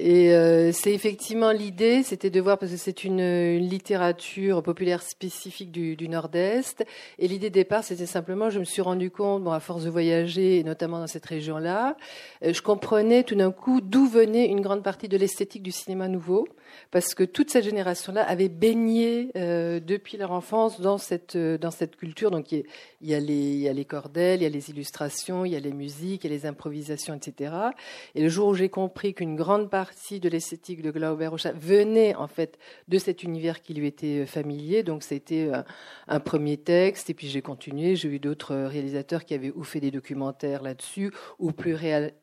Et 0.00 0.32
euh, 0.32 0.70
c'est 0.70 0.92
effectivement 0.92 1.50
l'idée, 1.50 2.04
c'était 2.04 2.30
de 2.30 2.40
voir, 2.40 2.56
parce 2.56 2.70
que 2.70 2.78
c'est 2.78 3.02
une, 3.02 3.58
littérature 3.58 4.62
populaire 4.62 5.02
spécifique 5.02 5.72
du, 5.72 6.08
Nord-Est, 6.08 6.84
et 7.18 7.26
l'idée 7.26 7.50
de 7.50 7.54
départ, 7.54 7.82
c'était 7.82 8.06
simplement, 8.06 8.48
je 8.48 8.60
me 8.60 8.64
suis 8.64 8.80
rendu 8.80 9.10
compte, 9.10 9.42
bon, 9.42 9.50
à 9.50 9.58
force 9.58 9.82
de 9.82 9.90
voyager, 9.90 10.62
notamment 10.62 11.00
dans 11.00 11.08
cette 11.08 11.26
région-là, 11.26 11.96
euh, 12.44 12.52
je 12.52 12.62
comprenais 12.62 13.24
tout 13.24 13.34
d'un 13.34 13.50
coup 13.50 13.80
d'où 13.80 14.06
venait 14.06 14.46
une 14.46 14.60
grande 14.60 14.84
partie 14.84 15.08
de 15.08 15.16
l'esthétique 15.16 15.64
du 15.64 15.72
cinéma 15.72 16.06
nouveau, 16.06 16.46
parce 16.92 17.16
que 17.16 17.24
toute 17.24 17.50
cette 17.50 17.64
génération-là 17.64 18.22
avait 18.22 18.48
baigné 18.48 19.32
euh, 19.34 19.80
depuis 19.80 20.16
leur 20.16 20.30
enfance 20.30 20.80
dans 20.80 20.98
cette, 20.98 21.36
dans 21.36 21.72
cette 21.72 21.96
culture. 21.96 22.30
Donc 22.30 22.52
il 22.52 22.64
y, 23.02 23.14
a 23.14 23.20
les, 23.20 23.34
il 23.34 23.60
y 23.60 23.68
a 23.68 23.72
les 23.72 23.84
cordelles, 23.84 24.40
il 24.40 24.42
y 24.44 24.46
a 24.46 24.50
les 24.50 24.70
illustrations, 24.70 25.44
il 25.44 25.52
y 25.52 25.56
a 25.56 25.60
les 25.60 25.72
musiques, 25.72 26.22
il 26.22 26.30
y 26.30 26.32
a 26.32 26.36
les 26.36 26.46
improvisations, 26.46 27.14
etc. 27.14 27.52
Et 28.14 28.22
le 28.22 28.28
jour 28.28 28.48
où 28.48 28.54
j'ai 28.54 28.68
compris 28.68 29.12
qu'une 29.12 29.34
grande 29.34 29.68
partie 29.70 29.87
partie 29.88 30.20
de 30.20 30.28
l'esthétique 30.28 30.82
de 30.82 30.90
Glauber 30.90 31.28
Rocha 31.28 31.52
venait 31.52 32.14
en 32.14 32.26
fait 32.26 32.58
de 32.88 32.98
cet 32.98 33.22
univers 33.22 33.62
qui 33.62 33.72
lui 33.72 33.86
était 33.86 34.20
euh, 34.20 34.26
familier. 34.26 34.82
Donc 34.82 35.02
c'était 35.02 35.48
euh, 35.50 35.62
un 36.08 36.20
premier 36.20 36.58
texte 36.58 37.08
et 37.08 37.14
puis 37.14 37.26
j'ai 37.26 37.40
continué. 37.40 37.96
J'ai 37.96 38.10
eu 38.10 38.18
d'autres 38.18 38.52
euh, 38.52 38.68
réalisateurs 38.68 39.24
qui 39.24 39.32
avaient 39.32 39.50
ou 39.50 39.64
fait 39.64 39.80
des 39.80 39.90
documentaires 39.90 40.62
là-dessus 40.62 41.10
ou 41.38 41.52
plus 41.52 41.74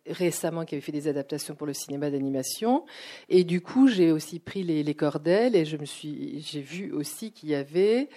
récemment 0.08 0.64
qui 0.64 0.76
avaient 0.76 0.82
fait 0.82 0.92
des 0.92 1.08
adaptations 1.08 1.56
pour 1.56 1.66
le 1.66 1.74
cinéma 1.74 2.12
d'animation. 2.12 2.86
Et 3.30 3.44
du 3.44 3.62
coup 3.62 3.88
j'ai 3.88 4.12
aussi 4.12 4.38
pris 4.40 4.62
les, 4.62 4.94
cordelles 4.94 5.56
et 5.56 5.66
je 5.66 5.78
me 5.78 5.86
suis 5.86 6.46
j'ai 6.46 6.62
vu 6.62 6.92
aussi 6.92 7.32
qu'il 7.32 7.50
y 7.50 7.56
avait 7.56 8.10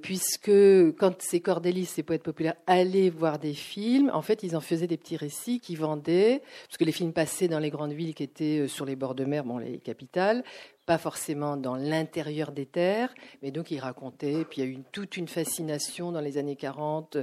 puisque 0.00 0.50
quand 0.96 1.20
ces 1.20 1.40
cordellistes, 1.40 1.96
ces 1.96 2.02
poètes 2.02 2.22
populaires 2.22 2.54
allaient 2.66 3.10
voir 3.10 3.38
des 3.38 3.52
films, 3.52 4.10
en 4.14 4.22
fait 4.22 4.42
ils 4.44 4.56
en 4.56 4.60
faisaient 4.60 4.86
des 4.86 4.96
petits 4.96 5.16
récits 5.16 5.60
qui 5.60 5.74
vendaient 5.74 6.40
parce 6.66 6.78
que 6.78 6.84
les 6.84 6.92
films 6.92 7.12
passaient 7.12 7.48
dans 7.48 7.58
les 7.58 7.70
grandes 7.70 7.92
villes 7.92 8.14
qui 8.14 8.22
étaient 8.22 8.57
sur 8.66 8.84
les 8.84 8.96
bords 8.96 9.14
de 9.14 9.24
mer, 9.24 9.44
bon, 9.44 9.58
les 9.58 9.78
capitales, 9.78 10.42
pas 10.88 10.96
forcément 10.96 11.58
dans 11.58 11.76
l'intérieur 11.76 12.50
des 12.50 12.64
terres, 12.64 13.12
mais 13.42 13.50
donc 13.50 13.70
il 13.70 13.78
racontait. 13.78 14.46
Puis 14.48 14.62
il 14.62 14.64
y 14.64 14.66
a 14.66 14.70
eu 14.70 14.78
toute 14.90 15.18
une 15.18 15.28
fascination 15.28 16.12
dans 16.12 16.22
les 16.22 16.38
années 16.38 16.56
40 16.56 17.18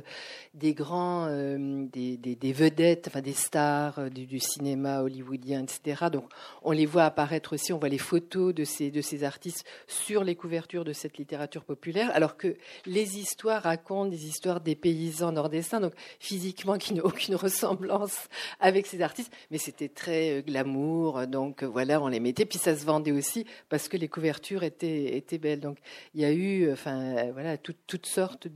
des 0.53 0.75
grands, 0.75 1.25
euh, 1.25 1.87
des, 1.91 2.53
vedettes, 2.53 3.07
enfin 3.07 3.21
des 3.21 3.33
stars 3.33 3.97
euh, 3.97 4.09
du, 4.09 4.39
cinéma 4.39 5.01
hollywoodien, 5.01 5.63
etc. 5.63 6.09
Donc 6.11 6.25
on 6.61 6.73
les 6.73 6.85
voit 6.85 7.05
apparaître 7.05 7.53
aussi, 7.53 7.73
on 7.73 7.79
voit 7.79 7.89
les 7.89 7.97
photos 7.97 8.53
de 8.53 8.65
ces, 8.65 8.91
de 8.91 9.01
ces 9.01 9.23
artistes 9.23 9.65
sur 9.87 10.23
les 10.23 10.35
couvertures 10.35 10.85
de 10.85 10.93
cette 10.93 11.17
littérature 11.17 11.63
populaire, 11.63 12.11
alors 12.13 12.37
que 12.37 12.57
les 12.85 13.17
histoires 13.17 13.63
racontent 13.63 14.11
des 14.11 14.27
histoires 14.27 14.61
des 14.61 14.75
paysans 14.75 15.31
nord-destins, 15.31 15.79
donc 15.79 15.93
physiquement 16.19 16.77
qui 16.77 16.93
n'ont 16.93 17.05
aucune 17.05 17.33
ressemblance 17.33 18.27
avec 18.59 18.85
ces 18.85 19.01
artistes, 19.01 19.33
mais 19.49 19.57
c'était 19.57 19.89
très 19.89 20.37
euh, 20.37 20.41
glamour, 20.43 21.25
donc 21.25 21.63
voilà, 21.63 21.99
on 21.99 22.09
les 22.09 22.19
mettait, 22.19 22.45
puis 22.45 22.59
ça 22.59 22.77
se 22.77 22.85
vendait 22.85 23.11
aussi 23.11 23.47
parce 23.69 23.87
que 23.87 23.97
les 23.97 24.07
couvertures 24.07 24.63
étaient, 24.63 25.23
belles. 25.41 25.59
Donc 25.59 25.77
il 26.13 26.21
y 26.21 26.25
a 26.25 26.31
eu 26.31 26.71
enfin, 26.71 27.31
voilà, 27.31 27.57
toutes 27.57 28.05
sortes 28.05 28.47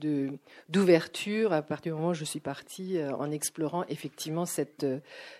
d'ouvertures 0.69 1.53
à 1.53 1.61
partir 1.61 1.93
du 1.93 1.99
moment 1.99 2.11
où 2.11 2.15
je 2.15 2.25
suis 2.25 2.39
partie 2.39 2.97
euh, 2.97 3.15
en 3.15 3.31
explorant 3.31 3.85
effectivement 3.89 4.45
cette, 4.45 4.85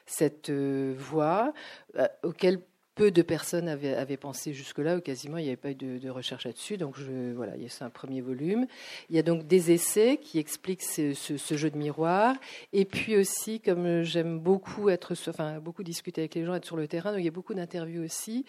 cette 0.06 0.50
euh, 0.50 0.94
voie 0.98 1.54
euh, 1.98 2.08
auquel 2.24 2.60
peu 2.96 3.12
de 3.12 3.22
personnes 3.22 3.70
avaient, 3.70 3.96
avaient 3.96 4.18
pensé 4.18 4.52
jusque-là, 4.52 4.98
ou 4.98 5.00
quasiment 5.00 5.38
il 5.38 5.44
n'y 5.44 5.48
avait 5.48 5.56
pas 5.56 5.72
eu 5.72 5.76
de, 5.76 6.10
recherche 6.10 6.46
là-dessus. 6.46 6.76
Donc 6.76 6.98
je, 6.98 7.32
voilà, 7.34 7.54
c'est 7.70 7.86
un 7.86 7.90
premier 7.90 8.20
volume. 8.20 8.68
Il 9.10 9.16
y 9.16 9.20
a 9.20 9.22
donc 9.22 9.48
des 9.48 9.72
essais 9.72 10.18
qui 10.22 10.38
expliquent 10.38 10.84
ce, 10.84 11.14
ce, 11.14 11.56
jeu 11.56 11.70
de 11.70 11.78
miroir. 11.78 12.36
Et 12.74 12.84
puis 12.84 13.16
aussi, 13.16 13.62
comme 13.62 14.04
j'aime 14.04 14.38
beaucoup 14.38 14.90
être, 14.90 15.14
enfin 15.30 15.60
beaucoup 15.60 15.84
discuter 15.84 16.20
avec 16.20 16.36
les 16.36 16.44
gens, 16.44 16.54
être 16.56 16.66
sur 16.66 16.76
le 16.76 16.90
terrain, 16.90 17.12
donc 17.12 17.22
il 17.22 17.26
y 17.26 17.30
a 17.30 17.32
beaucoup 17.32 17.54
d'interviews 17.54 18.04
aussi 18.04 18.46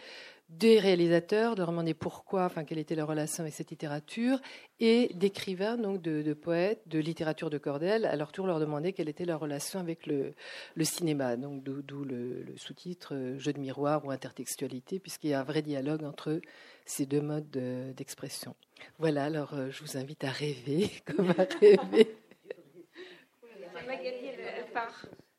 des 0.50 0.80
réalisateurs, 0.80 1.54
de 1.54 1.64
demander 1.64 1.94
pourquoi, 1.94 2.44
enfin 2.44 2.64
quelle 2.64 2.78
était 2.78 2.96
leur 2.96 3.08
relation 3.08 3.42
avec 3.42 3.54
cette 3.54 3.70
littérature, 3.70 4.40
et 4.80 5.10
d'écrivains, 5.14 5.76
donc 5.76 6.02
de, 6.02 6.32
poètes, 6.34 6.82
de 6.86 6.98
littérature 6.98 7.50
de 7.50 7.58
Cordel, 7.58 8.04
à 8.04 8.16
leur 8.16 8.32
tour 8.32 8.46
leur 8.46 8.58
demander 8.58 8.92
quelle 8.92 9.08
était 9.08 9.24
leur 9.24 9.40
relation 9.40 9.78
avec 9.78 10.06
le, 10.06 10.34
cinéma, 10.82 11.36
donc 11.36 11.62
d'où 11.62 12.04
le, 12.04 12.44
sous-titre 12.56 13.14
euh, 13.14 13.38
jeu 13.38 13.52
de 13.52 13.60
miroir 13.60 14.04
ou 14.04 14.10
intertextualité, 14.10 14.98
puisqu'il 14.98 15.30
y 15.30 15.34
a 15.34 15.40
un 15.40 15.44
vrai 15.44 15.62
dialogue 15.62 16.02
entre 16.04 16.40
ces 16.84 17.06
deux 17.06 17.22
modes 17.22 17.50
d'expression. 17.96 18.54
voilà, 18.98 19.24
alors 19.24 19.54
euh, 19.54 19.70
je 19.70 19.82
vous 19.82 19.96
invite 19.96 20.24
à 20.24 20.30
rêver, 20.30 20.90
comme 21.06 21.30
à 21.30 21.46
rêver. 21.60 22.16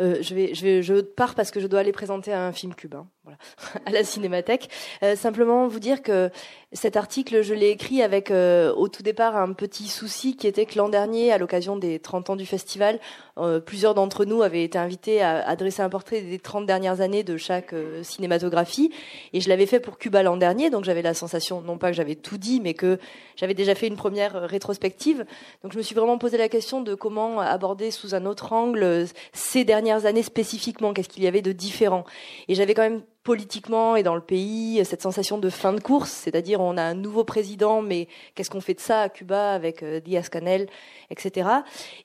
Euh, 0.00 0.16
je, 0.20 0.34
vais, 0.34 0.54
je, 0.54 0.62
vais, 0.62 0.82
je 0.82 1.00
pars 1.00 1.34
parce 1.34 1.50
que 1.50 1.60
je 1.60 1.66
dois 1.66 1.80
aller 1.80 1.92
présenter 1.92 2.32
un 2.32 2.52
film 2.52 2.74
cubain 2.74 3.06
voilà, 3.22 3.38
à 3.86 3.90
la 3.90 4.04
Cinémathèque. 4.04 4.68
Euh, 5.02 5.16
simplement 5.16 5.68
vous 5.68 5.80
dire 5.80 6.02
que 6.02 6.30
cet 6.72 6.96
article, 6.96 7.42
je 7.42 7.54
l'ai 7.54 7.70
écrit 7.70 8.02
avec 8.02 8.30
euh, 8.30 8.72
au 8.74 8.88
tout 8.88 9.02
départ 9.02 9.36
un 9.36 9.52
petit 9.52 9.88
souci 9.88 10.36
qui 10.36 10.46
était 10.46 10.66
que 10.66 10.78
l'an 10.78 10.88
dernier, 10.88 11.32
à 11.32 11.38
l'occasion 11.38 11.76
des 11.76 11.98
30 11.98 12.30
ans 12.30 12.36
du 12.36 12.46
festival, 12.46 12.98
euh, 13.36 13.58
plusieurs 13.58 13.94
d'entre 13.94 14.24
nous 14.24 14.42
avaient 14.42 14.62
été 14.62 14.78
invités 14.78 15.20
à, 15.20 15.46
à, 15.46 15.56
dresser 15.56 15.82
un 15.82 15.88
portrait 15.88 16.20
des 16.20 16.38
30 16.38 16.66
dernières 16.66 17.00
années 17.00 17.24
de 17.24 17.36
chaque 17.36 17.72
euh, 17.72 18.02
cinématographie. 18.04 18.92
Et 19.32 19.40
je 19.40 19.48
l'avais 19.48 19.66
fait 19.66 19.80
pour 19.80 19.98
Cuba 19.98 20.22
l'an 20.22 20.36
dernier, 20.36 20.70
donc 20.70 20.84
j'avais 20.84 21.02
la 21.02 21.14
sensation, 21.14 21.60
non 21.60 21.76
pas 21.76 21.90
que 21.90 21.96
j'avais 21.96 22.14
tout 22.14 22.38
dit, 22.38 22.60
mais 22.60 22.74
que 22.74 22.98
j'avais 23.36 23.54
déjà 23.54 23.74
fait 23.74 23.88
une 23.88 23.96
première 23.96 24.48
rétrospective. 24.48 25.26
Donc 25.62 25.72
je 25.72 25.78
me 25.78 25.82
suis 25.82 25.96
vraiment 25.96 26.18
posé 26.18 26.38
la 26.38 26.48
question 26.48 26.80
de 26.80 26.94
comment 26.94 27.40
aborder 27.40 27.90
sous 27.90 28.14
un 28.14 28.24
autre 28.24 28.52
angle 28.52 29.06
ces 29.32 29.64
dernières 29.64 30.06
années 30.06 30.22
spécifiquement, 30.22 30.92
qu'est-ce 30.92 31.08
qu'il 31.08 31.24
y 31.24 31.26
avait 31.26 31.42
de 31.42 31.52
différent. 31.52 32.04
Et 32.48 32.54
j'avais 32.54 32.74
quand 32.74 32.82
même 32.82 33.02
politiquement 33.24 33.96
et 33.96 34.02
dans 34.02 34.14
le 34.14 34.20
pays 34.20 34.84
cette 34.84 35.02
sensation 35.02 35.38
de 35.38 35.48
fin 35.48 35.72
de 35.72 35.80
course, 35.80 36.10
c'est-à-dire 36.10 36.60
on 36.60 36.76
a 36.76 36.82
un 36.82 36.94
nouveau 36.94 37.24
président, 37.24 37.80
mais 37.80 38.06
qu'est-ce 38.34 38.50
qu'on 38.50 38.60
fait 38.60 38.74
de 38.74 38.80
ça 38.80 39.00
à 39.00 39.08
Cuba 39.08 39.52
avec 39.52 39.82
euh, 39.82 39.98
Diaz-Canel, 39.98 40.68
etc. 41.10 41.48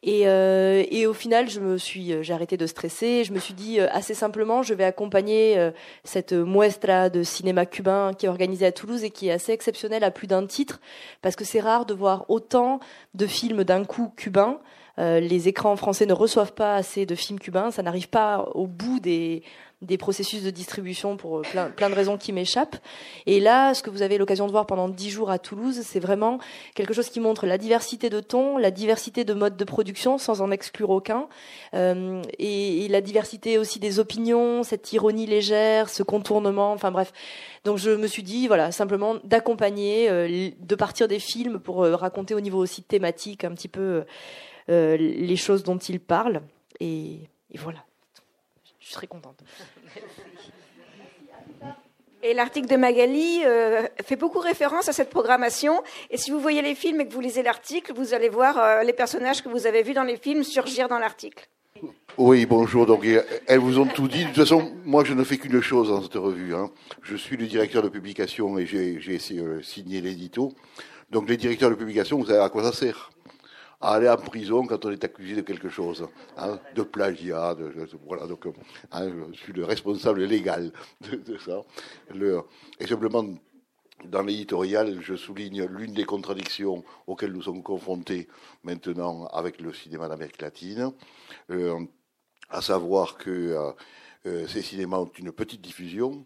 Et, 0.01 0.27
euh, 0.27 0.84
et, 0.89 1.05
au 1.05 1.13
final, 1.13 1.49
je 1.49 1.60
me 1.60 1.77
suis, 1.77 2.13
euh, 2.13 2.23
j'ai 2.23 2.34
arrêté 2.34 2.55
de 2.55 2.65
stresser. 2.65 3.25
Je 3.25 3.34
me 3.34 3.39
suis 3.39 3.53
dit 3.53 3.79
assez 3.82 4.13
simplement, 4.13 4.63
je 4.63 4.73
vais 4.73 4.86
accompagner 4.86 5.71
cette 6.05 6.32
muestra 6.32 7.10
de 7.10 7.23
cinéma 7.23 7.65
cubain 7.65 8.13
qui 8.17 8.25
est 8.25 8.29
organisée 8.29 8.65
à 8.65 8.71
Toulouse 8.71 9.03
et 9.03 9.10
qui 9.10 9.27
est 9.27 9.32
assez 9.32 9.51
exceptionnelle 9.51 10.05
à 10.05 10.12
plus 10.12 10.27
d'un 10.27 10.45
titre, 10.45 10.79
parce 11.21 11.36
que 11.36 11.43
c'est 11.43 11.60
rare 11.60 11.86
de 11.86 11.93
voir 11.93 12.25
autant 12.29 12.79
de 13.13 13.27
films 13.27 13.65
d'un 13.65 13.84
coup 13.84 14.13
cubains. 14.15 14.60
les 14.97 15.47
écrans 15.47 15.75
français 15.75 16.05
ne 16.05 16.13
reçoivent 16.13 16.53
pas 16.53 16.75
assez 16.75 17.05
de 17.05 17.15
films 17.15 17.39
cubains, 17.39 17.71
ça 17.71 17.84
n'arrive 17.84 18.10
pas 18.10 18.47
au 18.53 18.67
bout 18.67 18.99
des 18.99 19.43
des 19.81 19.97
processus 19.97 20.43
de 20.43 20.49
distribution 20.49 21.15
pour 21.15 21.37
euh, 21.37 21.41
plein, 21.41 21.69
plein 21.69 21.89
de 21.89 21.95
raisons 21.95 22.17
qui 22.17 22.33
m'échappent. 22.33 22.75
Et 23.25 23.39
là, 23.39 23.73
ce 23.73 23.81
que 23.81 23.89
vous 23.89 24.01
avez 24.01 24.17
l'occasion 24.17 24.45
de 24.45 24.51
voir 24.51 24.65
pendant 24.65 24.89
dix 24.89 25.09
jours 25.09 25.31
à 25.31 25.39
Toulouse, 25.39 25.81
c'est 25.83 26.01
vraiment 26.01 26.39
quelque 26.75 26.93
chose 26.93 27.09
qui 27.09 27.21
montre 27.21 27.45
la 27.45 27.57
diversité 27.57 28.09
de 28.09 28.19
tons, 28.19 28.57
la 28.57 28.71
diversité 28.71 29.23
de 29.23 29.33
modes 29.33 29.55
de 29.55 29.63
production, 29.63 30.17
sans 30.17 30.41
en 30.41 30.51
exclure 30.51 30.89
aucun, 30.89 31.27
euh, 31.73 32.21
et, 32.39 32.87
la 32.89 33.01
diversité 33.01 33.57
aussi 33.57 33.79
des 33.79 33.99
opinions, 33.99 34.63
cette 34.63 34.91
ironie 34.91 35.27
légère, 35.27 35.89
ce 35.89 36.03
contournement, 36.03 36.73
enfin 36.73 36.91
bref. 36.91 37.13
Donc 37.63 37.77
je 37.77 37.91
me 37.91 38.07
suis 38.07 38.23
dit, 38.23 38.47
voilà, 38.47 38.71
simplement 38.71 39.15
d'accompagner, 39.23 40.09
euh, 40.09 40.49
de 40.59 40.75
partir 40.75 41.07
des 41.07 41.19
films 41.19 41.59
pour 41.59 41.85
raconter 41.85 42.33
au 42.33 42.41
niveau 42.41 42.57
aussi 42.57 42.81
thématique 42.81 43.43
un 43.43 43.51
petit 43.51 43.67
peu 43.67 44.03
les 44.67 45.35
choses 45.35 45.63
dont 45.63 45.77
ils 45.77 45.99
parlent. 45.99 46.41
et 46.79 47.29
voilà. 47.55 47.85
Je 48.89 48.95
serais 48.95 49.08
contente. 49.08 49.39
Et 52.23 52.34
l'article 52.34 52.67
de 52.67 52.75
Magali 52.75 53.43
euh, 53.45 53.84
fait 54.04 54.15
beaucoup 54.15 54.39
référence 54.39 54.89
à 54.89 54.93
cette 54.93 55.12
programmation. 55.12 55.84
Et 56.10 56.17
si 56.17 56.32
vous 56.32 56.39
voyez 56.39 56.63
les 56.63 56.73
films 56.73 56.99
et 56.99 57.08
que 57.08 57.13
vous 57.13 57.21
lisez 57.21 57.43
l'article, 57.43 57.93
vous 57.93 58.15
allez 58.15 58.30
voir 58.30 58.58
euh, 58.58 58.82
les 58.84 58.91
personnages 58.91 59.43
que 59.43 59.47
vous 59.47 59.67
avez 59.67 59.84
vus 59.84 59.93
dans 59.93 60.04
les 60.04 60.17
films 60.17 60.43
surgir 60.43 60.89
dans 60.89 60.97
l'article. 60.97 61.47
Oui, 62.17 62.47
bonjour. 62.47 62.88
Donc, 62.88 63.06
elles 63.45 63.60
vous 63.60 63.78
ont 63.78 63.86
tout 63.86 64.08
dit. 64.08 64.23
De 64.23 64.30
toute 64.30 64.38
façon, 64.38 64.73
moi, 64.84 65.04
je 65.04 65.13
ne 65.13 65.23
fais 65.23 65.38
qu'une 65.38 65.62
chose 65.62 65.89
dans 65.89 66.02
cette 66.02 66.15
revue. 66.15 66.56
Hein. 66.56 66.71
Je 67.04 67.15
suis 67.15 67.38
le 67.38 67.45
directeur 67.45 67.84
de 67.84 67.89
publication 67.89 68.58
et 68.58 68.65
j'ai 68.65 69.13
essayé 69.13 69.39
de 69.39 69.62
signer 69.62 70.02
l'édito. 70.02 70.52
Donc, 71.12 71.30
les 71.30 71.38
directeurs 71.38 71.69
de 71.69 71.75
publication, 71.75 72.17
vous 72.17 72.25
savez 72.25 72.39
à 72.39 72.49
quoi 72.49 72.63
ça 72.63 72.73
sert 72.73 73.12
à 73.81 73.93
aller 73.93 74.09
en 74.09 74.17
prison 74.17 74.65
quand 74.65 74.85
on 74.85 74.91
est 74.91 75.03
accusé 75.03 75.35
de 75.35 75.41
quelque 75.41 75.69
chose, 75.69 76.07
hein, 76.37 76.59
de 76.75 76.81
plagiat, 76.83 77.55
de, 77.55 77.71
voilà. 78.05 78.27
Donc, 78.27 78.45
hein, 78.91 79.09
je 79.31 79.37
suis 79.37 79.53
le 79.53 79.63
responsable 79.63 80.23
légal 80.23 80.71
de, 81.01 81.37
ça. 81.37 81.63
Et 82.79 82.87
simplement, 82.87 83.25
dans 84.05 84.21
l'éditorial, 84.21 84.99
je 85.01 85.15
souligne 85.15 85.65
l'une 85.65 85.93
des 85.93 86.05
contradictions 86.05 86.83
auxquelles 87.07 87.31
nous 87.31 87.41
sommes 87.41 87.63
confrontés 87.63 88.27
maintenant 88.63 89.25
avec 89.27 89.61
le 89.61 89.73
cinéma 89.73 90.07
d'Amérique 90.07 90.41
latine, 90.41 90.91
euh, 91.49 91.79
à 92.49 92.61
savoir 92.61 93.17
que 93.17 93.29
euh, 93.29 93.71
euh, 94.25 94.47
ces 94.47 94.61
cinémas 94.61 94.97
ont 94.97 95.11
une 95.17 95.31
petite 95.31 95.61
diffusion. 95.61 96.25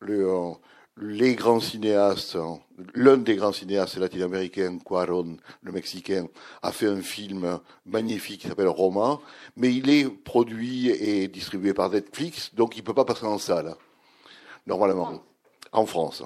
Le, 0.00 0.52
les 0.98 1.34
grands 1.34 1.60
cinéastes, 1.60 2.38
l'un 2.94 3.18
des 3.18 3.36
grands 3.36 3.52
cinéastes 3.52 3.98
latino-américains, 3.98 4.78
Cuaron, 4.78 5.36
le 5.62 5.72
Mexicain, 5.72 6.26
a 6.62 6.72
fait 6.72 6.86
un 6.86 7.02
film 7.02 7.60
magnifique 7.84 8.42
qui 8.42 8.48
s'appelle 8.48 8.68
Roma, 8.68 9.20
mais 9.56 9.74
il 9.74 9.90
est 9.90 10.08
produit 10.08 10.88
et 10.88 11.28
distribué 11.28 11.74
par 11.74 11.90
Netflix, 11.90 12.54
donc 12.54 12.76
il 12.76 12.80
ne 12.80 12.84
peut 12.86 12.94
pas 12.94 13.04
passer 13.04 13.26
en 13.26 13.38
salle, 13.38 13.74
normalement, 14.66 15.22
en 15.72 15.86
France. 15.86 16.22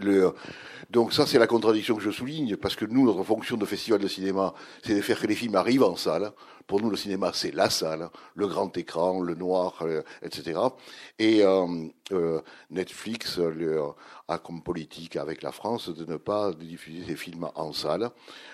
Le, 0.00 0.34
donc 0.90 1.12
ça, 1.12 1.26
c'est 1.26 1.38
la 1.38 1.46
contradiction 1.46 1.94
que 1.94 2.02
je 2.02 2.10
souligne, 2.10 2.56
parce 2.56 2.76
que 2.76 2.84
nous, 2.84 3.04
notre 3.04 3.22
fonction 3.22 3.56
de 3.56 3.66
festival 3.66 4.00
de 4.00 4.08
cinéma, 4.08 4.54
c'est 4.82 4.94
de 4.94 5.00
faire 5.02 5.20
que 5.20 5.26
les 5.26 5.34
films 5.34 5.54
arrivent 5.54 5.84
en 5.84 5.96
salle. 5.96 6.32
Pour 6.66 6.80
nous, 6.80 6.88
le 6.88 6.96
cinéma, 6.96 7.32
c'est 7.34 7.54
la 7.54 7.68
salle, 7.68 8.08
le 8.34 8.46
grand 8.46 8.76
écran, 8.76 9.20
le 9.20 9.34
noir, 9.34 9.78
euh, 9.82 10.02
etc. 10.22 10.58
Et 11.18 11.42
euh, 11.42 11.66
euh, 12.12 12.40
Netflix 12.70 13.38
a 14.28 14.38
comme 14.38 14.62
politique 14.62 15.16
avec 15.16 15.42
la 15.42 15.52
France 15.52 15.90
de 15.90 16.10
ne 16.10 16.16
pas 16.16 16.52
diffuser 16.52 17.04
ses 17.06 17.16
films 17.16 17.48
en 17.54 17.72
salle. 17.72 18.10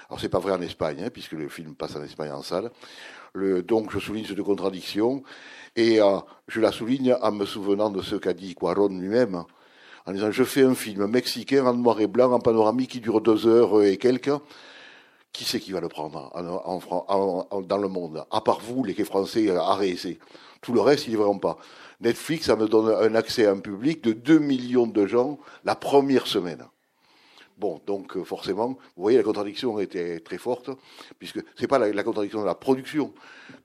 Alors 0.09 0.20
c'est 0.20 0.29
pas 0.29 0.40
vrai 0.40 0.53
en 0.53 0.61
Espagne, 0.61 1.05
hein, 1.05 1.11
puisque 1.11 1.33
le 1.33 1.49
film 1.49 1.75
passe 1.77 1.94
en 1.94 2.03
Espagne 2.03 2.33
en 2.33 2.42
salle. 2.42 2.70
Le, 3.33 3.62
donc 3.62 3.92
je 3.92 4.01
souligne 4.01 4.27
cette 4.27 4.42
contradiction, 4.42 5.23
et 5.77 6.01
je 6.49 6.61
la 6.61 6.73
souligne 6.73 7.16
en 7.23 7.31
me 7.31 7.46
souvenant 7.46 7.90
de 7.90 8.03
ce 8.03 8.16
qu'a 8.16 8.33
dit 8.33 8.57
Quaron 8.57 8.88
lui-même 8.88 9.44
en 10.07 10.12
disant 10.12 10.33
je 10.33 10.42
fais 10.42 10.62
un 10.62 10.75
film 10.75 11.07
mexicain 11.07 11.64
en 11.64 11.75
noir 11.75 12.01
et 12.01 12.09
blanc, 12.09 12.33
en 12.33 12.40
panoramique 12.40 12.90
qui 12.90 13.01
dure 13.01 13.20
deux 13.20 13.46
heures 13.46 13.83
et 13.83 13.96
quelques. 13.96 14.33
Qui 15.33 15.45
c'est 15.45 15.61
qui 15.61 15.73
va 15.73 15.81
le 15.81 15.88
prendre 15.88 16.31
en, 16.35 17.61
dans 17.62 17.79
le 17.79 17.88
monde 17.88 18.25
À 18.31 18.40
part 18.40 18.61
vous, 18.61 18.83
les 18.85 18.95
Français, 19.05 19.51
arrêtez. 19.51 20.19
Tout 20.61 20.73
le 20.73 20.81
reste, 20.81 21.07
ils 21.07 21.12
ne 21.12 21.19
verront 21.19 21.38
pas. 21.38 21.59
Netflix, 22.01 22.47
ça 22.47 22.57
me 22.57 22.66
donne 22.66 22.90
un 22.90 23.14
accès 23.14 23.47
à 23.47 23.53
un 23.53 23.59
public 23.59 24.03
de 24.03 24.12
2 24.12 24.38
millions 24.38 24.87
de 24.87 25.07
gens 25.07 25.38
la 25.64 25.75
première 25.77 26.27
semaine. 26.27 26.66
Bon, 27.61 27.79
donc 27.87 28.16
euh, 28.16 28.25
forcément, 28.25 28.69
vous 28.69 29.03
voyez, 29.03 29.19
la 29.19 29.23
contradiction 29.23 29.79
était 29.81 30.21
très 30.21 30.38
forte, 30.38 30.71
puisque 31.19 31.45
c'est 31.57 31.66
pas 31.66 31.79
la, 31.79 32.03
contradiction 32.03 32.40
de 32.40 32.47
la 32.47 32.55
production 32.55 33.12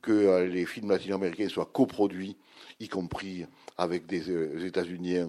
que 0.01 0.11
euh, 0.11 0.47
les 0.47 0.65
films 0.65 0.91
latino-américains 0.91 1.47
soient 1.47 1.69
coproduits, 1.71 2.35
y 2.81 2.89
compris 2.89 3.45
avec 3.77 4.05
des, 4.05 4.29
euh, 4.29 4.65
États-Unis 4.65 5.19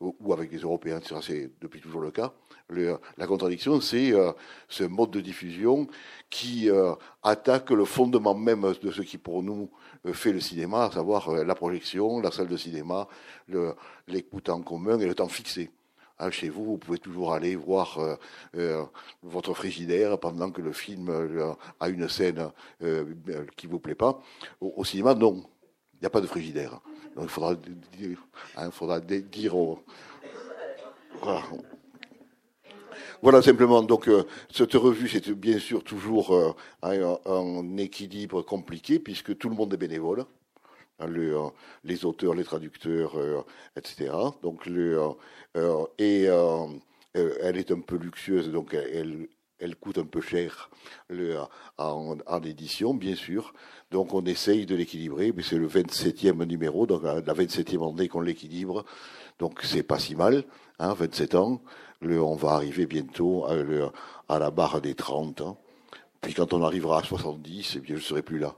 ou, 0.00 0.34
avec 0.34 0.50
des 0.50 0.58
Européens, 0.58 1.00
ça 1.02 1.20
c'est 1.22 1.50
depuis 1.62 1.80
toujours 1.80 2.02
le 2.02 2.10
cas. 2.10 2.34
La 2.70 3.26
contradiction, 3.26 3.80
c'est 3.80 4.12
ce 4.68 4.84
mode 4.84 5.10
de 5.10 5.20
diffusion 5.20 5.88
qui 6.28 6.68
attaque 7.22 7.70
le 7.70 7.84
fondement 7.84 8.34
même 8.34 8.72
de 8.82 8.90
ce 8.90 9.02
qui 9.02 9.18
pour 9.18 9.42
nous 9.42 9.70
fait 10.12 10.32
le 10.32 10.40
cinéma, 10.40 10.84
à 10.84 10.90
savoir 10.90 11.32
la 11.32 11.54
projection, 11.54 12.20
la 12.20 12.30
salle 12.30 12.48
de 12.48 12.56
cinéma, 12.56 13.08
l'écoute 14.08 14.48
en 14.48 14.62
commun 14.62 14.98
et 14.98 15.06
le 15.06 15.14
temps 15.14 15.28
fixé. 15.28 15.70
Ah, 16.22 16.30
chez 16.30 16.50
vous, 16.50 16.64
vous 16.66 16.76
pouvez 16.76 16.98
toujours 16.98 17.32
aller 17.32 17.56
voir 17.56 17.98
euh, 17.98 18.14
euh, 18.54 18.84
votre 19.22 19.54
frigidaire 19.54 20.18
pendant 20.18 20.50
que 20.50 20.60
le 20.60 20.72
film 20.72 21.08
euh, 21.08 21.54
a 21.80 21.88
une 21.88 22.10
scène 22.10 22.50
qui 23.56 23.66
vous 23.66 23.78
plaît 23.78 23.94
pas. 23.94 24.20
Au, 24.60 24.84
cinéma, 24.84 25.14
non. 25.14 25.42
Il 25.94 26.00
n'y 26.02 26.06
a 26.06 26.10
pas 26.10 26.20
de 26.20 26.26
frigidaire. 26.26 26.78
Donc 27.16 27.24
il 27.24 27.30
faudra, 27.30 27.54
hein, 28.56 28.70
faudra 28.70 29.00
dire 29.00 29.54
Voilà. 31.22 31.42
Simplement. 33.42 33.82
Donc, 33.82 34.08
cette 34.50 34.74
revue, 34.74 35.08
c'est 35.08 35.30
bien 35.30 35.58
sûr 35.58 35.84
toujours 35.84 36.54
un, 36.82 37.76
équilibre 37.76 38.42
compliqué 38.42 38.98
puisque 38.98 39.36
tout 39.38 39.48
le 39.48 39.56
monde 39.56 39.74
est 39.74 39.78
bénévole. 39.78 40.24
Hein, 41.00 41.08
euh, 41.16 41.48
les 41.84 42.04
auteurs, 42.04 42.34
les 42.34 42.44
traducteurs, 42.44 43.16
euh, 43.16 43.42
etc. 43.76 44.12
Donc, 44.42 44.68
euh, 44.68 45.14
et 45.98 46.24
elle 47.14 47.56
est 47.56 47.70
un 47.72 47.80
peu 47.80 47.96
luxueuse, 47.96 48.50
donc 48.50 48.74
elle, 48.74 49.76
coûte 49.76 49.98
un 49.98 50.04
peu 50.04 50.20
cher 50.20 50.70
en, 51.78 52.42
édition, 52.44 52.94
bien 52.94 53.16
sûr. 53.16 53.52
Donc 53.90 54.14
on 54.14 54.24
essaye 54.24 54.66
de 54.66 54.76
l'équilibrer, 54.76 55.32
mais 55.34 55.42
c'est 55.42 55.58
le 55.58 55.66
27e 55.66 56.44
numéro, 56.44 56.86
donc 56.86 57.02
la 57.02 57.20
27e 57.20 57.92
année 57.92 58.08
qu'on 58.08 58.20
l'équilibre. 58.20 58.84
Donc 59.38 59.60
c'est 59.62 59.82
pas 59.82 59.98
si 59.98 60.14
mal, 60.14 60.44
hein, 60.78 60.94
27 60.94 61.34
ans. 61.34 61.62
On 62.02 62.34
va 62.34 62.52
arriver 62.52 62.86
bientôt 62.86 63.44
à, 63.46 63.54
le, 63.54 63.90
à 64.28 64.38
la 64.38 64.50
barre 64.50 64.80
des 64.80 64.94
30. 64.94 65.42
Hein. 65.42 65.56
Puis 66.20 66.34
quand 66.34 66.52
on 66.52 66.62
arrivera 66.62 67.00
à 67.00 67.02
70, 67.02 67.78
eh 67.78 67.82
je 67.96 68.00
serai 68.00 68.22
plus 68.22 68.38
là. 68.38 68.54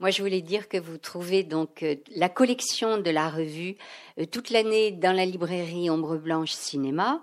Moi, 0.00 0.10
je 0.10 0.22
voulais 0.22 0.42
dire 0.42 0.68
que 0.68 0.76
vous 0.76 0.96
trouvez 0.96 1.42
donc 1.42 1.82
euh, 1.82 1.96
la 2.14 2.28
collection 2.28 2.98
de 2.98 3.10
la 3.10 3.28
revue 3.28 3.76
euh, 4.20 4.26
toute 4.26 4.50
l'année 4.50 4.92
dans 4.92 5.10
la 5.12 5.24
librairie 5.24 5.90
Ombre 5.90 6.18
Blanche 6.18 6.52
Cinéma. 6.52 7.22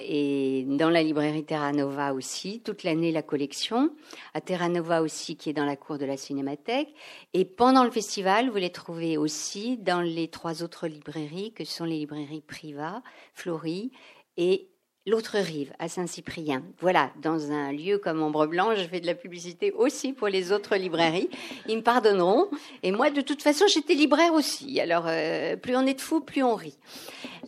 Et 0.00 0.64
dans 0.66 0.90
la 0.90 1.02
librairie 1.02 1.44
Terra 1.44 1.72
Nova 1.72 2.12
aussi, 2.12 2.60
toute 2.60 2.82
l'année 2.82 3.12
la 3.12 3.22
collection, 3.22 3.90
à 4.34 4.40
Terra 4.40 4.68
Nova 4.68 5.00
aussi 5.00 5.36
qui 5.36 5.50
est 5.50 5.52
dans 5.52 5.64
la 5.64 5.76
cour 5.76 5.96
de 5.96 6.04
la 6.04 6.16
Cinémathèque. 6.16 6.92
Et 7.34 7.44
pendant 7.44 7.84
le 7.84 7.90
festival, 7.90 8.50
vous 8.50 8.56
les 8.56 8.70
trouvez 8.72 9.16
aussi 9.16 9.78
dans 9.78 10.00
les 10.00 10.28
trois 10.28 10.64
autres 10.64 10.88
librairies 10.88 11.52
que 11.52 11.64
sont 11.64 11.84
les 11.84 11.98
librairies 11.98 12.40
Priva, 12.40 13.02
Florie 13.32 13.92
et 14.36 14.68
l'autre 15.08 15.38
rive, 15.38 15.72
à 15.78 15.88
Saint-Cyprien. 15.88 16.62
Voilà, 16.80 17.10
dans 17.22 17.50
un 17.50 17.72
lieu 17.72 17.98
comme 17.98 18.22
Ombre 18.22 18.46
Blanche, 18.46 18.78
je 18.78 18.84
fais 18.84 19.00
de 19.00 19.06
la 19.06 19.14
publicité 19.14 19.72
aussi 19.72 20.12
pour 20.12 20.28
les 20.28 20.52
autres 20.52 20.76
librairies. 20.76 21.30
Ils 21.66 21.78
me 21.78 21.82
pardonneront. 21.82 22.48
Et 22.82 22.92
moi, 22.92 23.10
de 23.10 23.22
toute 23.22 23.42
façon, 23.42 23.66
j'étais 23.66 23.94
libraire 23.94 24.34
aussi. 24.34 24.80
Alors, 24.80 25.04
euh, 25.06 25.56
plus 25.56 25.76
on 25.76 25.86
est 25.86 25.94
de 25.94 26.00
fous, 26.00 26.20
plus 26.20 26.42
on 26.42 26.54
rit. 26.54 26.78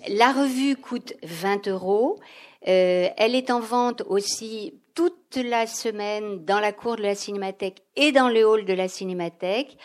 La 0.08 0.32
revue 0.32 0.76
coûte 0.76 1.12
20 1.22 1.68
euros. 1.68 2.18
Euh, 2.68 3.08
elle 3.16 3.34
est 3.34 3.50
en 3.50 3.60
vente 3.60 4.02
aussi 4.06 4.74
toute 4.94 5.36
la 5.36 5.66
semaine 5.66 6.44
dans 6.44 6.60
la 6.60 6.72
cour 6.72 6.96
de 6.96 7.02
la 7.02 7.14
cinémathèque 7.14 7.82
et 7.96 8.12
dans 8.12 8.28
le 8.28 8.46
hall 8.46 8.64
de 8.64 8.74
la 8.74 8.88
cinémathèque. 8.88 9.76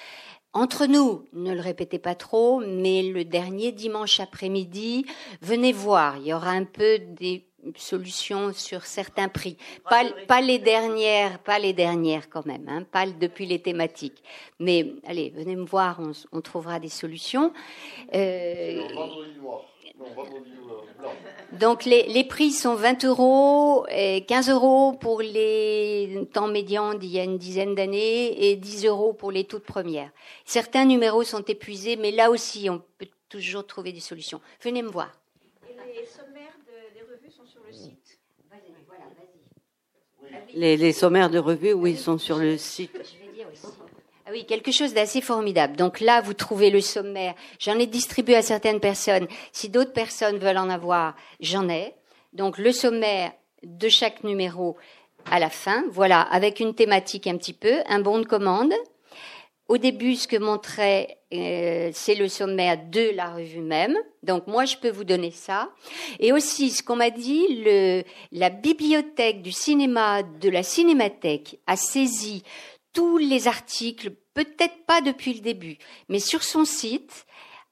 Entre 0.53 0.85
nous, 0.85 1.25
ne 1.33 1.53
le 1.53 1.59
répétez 1.59 1.99
pas 1.99 2.15
trop, 2.15 2.61
mais 2.65 3.03
le 3.03 3.25
dernier 3.25 3.73
dimanche 3.73 4.21
après-midi, 4.21 5.05
venez 5.41 5.73
voir. 5.73 6.15
Il 6.17 6.27
y 6.27 6.33
aura 6.33 6.51
un 6.51 6.63
peu 6.63 6.97
des 6.99 7.45
solution 7.75 8.53
sur 8.53 8.85
certains 8.85 9.27
prix. 9.27 9.57
Pas, 9.89 10.03
pas, 10.27 10.41
les 10.41 10.59
dernières, 10.59 11.39
pas 11.39 11.59
les 11.59 11.73
dernières 11.73 12.29
quand 12.29 12.45
même, 12.45 12.67
hein, 12.67 12.83
pas 12.91 13.05
depuis 13.07 13.45
les 13.45 13.59
thématiques. 13.59 14.23
Mais 14.59 14.93
allez, 15.05 15.31
venez 15.31 15.55
me 15.55 15.65
voir, 15.65 15.99
on, 16.31 16.41
trouvera 16.41 16.79
des 16.79 16.89
solutions. 16.89 17.51
Euh, 18.13 18.81
donc 21.53 21.85
les, 21.85 22.03
les, 22.03 22.23
prix 22.23 22.51
sont 22.51 22.75
20 22.75 23.05
euros, 23.05 23.85
et 23.89 24.25
15 24.25 24.49
euros 24.49 24.93
pour 24.93 25.21
les 25.21 26.27
temps 26.33 26.47
médians 26.47 26.93
d'il 26.93 27.11
y 27.11 27.19
a 27.19 27.23
une 27.23 27.37
dizaine 27.37 27.75
d'années 27.75 28.49
et 28.49 28.55
10 28.55 28.85
euros 28.85 29.13
pour 29.13 29.31
les 29.31 29.45
toutes 29.45 29.63
premières. 29.63 30.11
Certains 30.43 30.85
numéros 30.85 31.23
sont 31.23 31.43
épuisés, 31.43 31.95
mais 31.95 32.11
là 32.11 32.29
aussi 32.29 32.69
on 32.69 32.81
peut 32.97 33.07
toujours 33.29 33.65
trouver 33.65 33.93
des 33.93 33.99
solutions. 33.99 34.41
Venez 34.61 34.81
me 34.81 34.89
voir. 34.89 35.11
Les, 40.55 40.93
sommaires 40.93 41.29
de 41.29 41.37
revue, 41.37 41.73
oui, 41.73 41.97
sont 41.97 42.17
sur 42.17 42.37
le 42.37 42.57
site. 42.57 42.97
Ah 44.25 44.29
oui, 44.31 44.45
quelque 44.45 44.71
chose 44.71 44.93
d'assez 44.93 45.19
formidable. 45.19 45.75
Donc 45.75 45.99
là, 45.99 46.21
vous 46.21 46.33
trouvez 46.33 46.69
le 46.69 46.79
sommaire. 46.79 47.35
J'en 47.59 47.77
ai 47.77 47.85
distribué 47.85 48.35
à 48.35 48.41
certaines 48.41 48.79
personnes. 48.79 49.27
Si 49.51 49.67
d'autres 49.67 49.91
personnes 49.91 50.37
veulent 50.37 50.57
en 50.57 50.69
avoir, 50.69 51.15
j'en 51.41 51.67
ai. 51.67 51.93
Donc 52.31 52.57
le 52.57 52.71
sommaire 52.71 53.33
de 53.63 53.89
chaque 53.89 54.23
numéro 54.23 54.77
à 55.29 55.39
la 55.39 55.49
fin, 55.49 55.83
voilà, 55.91 56.21
avec 56.21 56.61
une 56.61 56.73
thématique 56.73 57.27
un 57.27 57.37
petit 57.37 57.53
peu, 57.53 57.81
un 57.87 57.99
bon 57.99 58.19
de 58.19 58.25
commande, 58.25 58.73
au 59.67 59.77
début, 59.77 60.15
ce 60.15 60.27
que 60.27 60.37
montrait, 60.37 61.17
c'est 61.31 62.15
le 62.15 62.27
sommaire 62.27 62.77
de 62.89 63.11
la 63.15 63.33
revue 63.33 63.61
même. 63.61 63.97
Donc 64.23 64.47
moi, 64.47 64.65
je 64.65 64.77
peux 64.77 64.91
vous 64.91 65.03
donner 65.03 65.31
ça. 65.31 65.71
Et 66.19 66.31
aussi, 66.31 66.69
ce 66.69 66.83
qu'on 66.83 66.95
m'a 66.95 67.09
dit, 67.09 67.63
la 68.31 68.49
bibliothèque 68.49 69.41
du 69.41 69.51
cinéma 69.51 70.23
de 70.23 70.49
la 70.49 70.63
Cinémathèque 70.63 71.59
a 71.67 71.75
saisi 71.75 72.43
tous 72.93 73.17
les 73.17 73.47
articles, 73.47 74.11
peut-être 74.33 74.85
pas 74.85 75.01
depuis 75.01 75.33
le 75.33 75.41
début, 75.41 75.77
mais 76.09 76.19
sur 76.19 76.43
son 76.43 76.63
site, 76.63 77.25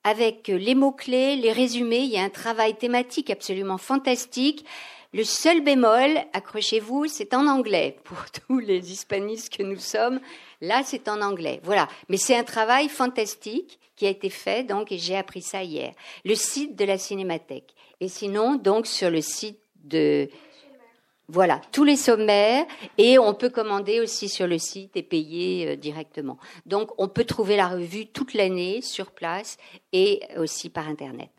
avec 0.04 0.50
les 0.50 0.76
mots-clés, 0.76 1.38
les 1.38 1.54
résumés. 1.54 2.00
Il 2.00 2.12
y 2.12 2.18
a 2.18 2.24
un 2.24 2.30
travail 2.30 2.76
thématique 2.76 3.30
absolument 3.30 3.78
fantastique. 3.78 4.66
Le 5.14 5.24
seul 5.24 5.62
bémol, 5.62 6.18
accrochez-vous, 6.34 7.08
c'est 7.08 7.36
en 7.36 7.46
anglais 7.48 7.98
pour 8.04 8.18
tous 8.48 8.58
les 8.58 8.92
hispanistes 8.92 9.56
que 9.56 9.62
nous 9.62 9.78
sommes. 9.78 10.20
Là, 10.60 10.82
c'est 10.84 11.08
en 11.08 11.22
anglais. 11.22 11.60
Voilà. 11.64 11.88
Mais 12.10 12.18
c'est 12.18 12.36
un 12.36 12.44
travail 12.44 12.90
fantastique 12.90 13.80
qui 13.96 14.08
a 14.08 14.10
été 14.10 14.32
fait, 14.32 14.64
donc, 14.64 14.92
et 14.92 14.98
j'ai 14.98 15.16
appris 15.16 15.44
ça 15.44 15.62
hier. 15.62 15.94
Le 16.26 16.34
site 16.34 16.76
de 16.76 16.86
la 16.86 16.98
Cinémathèque. 16.98 17.76
Et 18.00 18.08
sinon, 18.08 18.56
donc, 18.56 18.88
sur 18.88 19.12
le 19.12 19.22
site 19.22 19.60
de, 19.84 20.30
voilà, 21.28 21.62
tous 21.72 21.84
les 21.84 21.96
sommaires 21.96 22.66
et 22.98 23.20
on 23.20 23.34
peut 23.34 23.50
commander 23.50 24.00
aussi 24.00 24.30
sur 24.30 24.48
le 24.48 24.58
site 24.58 24.98
et 24.98 25.04
payer 25.04 25.68
euh, 25.68 25.76
directement. 25.76 26.38
Donc 26.66 26.92
on 26.98 27.08
peut 27.08 27.24
trouver 27.24 27.56
la 27.56 27.68
revue 27.68 28.08
toute 28.08 28.34
l'année 28.34 28.82
sur 28.82 29.12
place 29.12 29.58
et 29.94 30.22
aussi 30.38 30.70
par 30.70 30.88
Internet. 30.88 31.30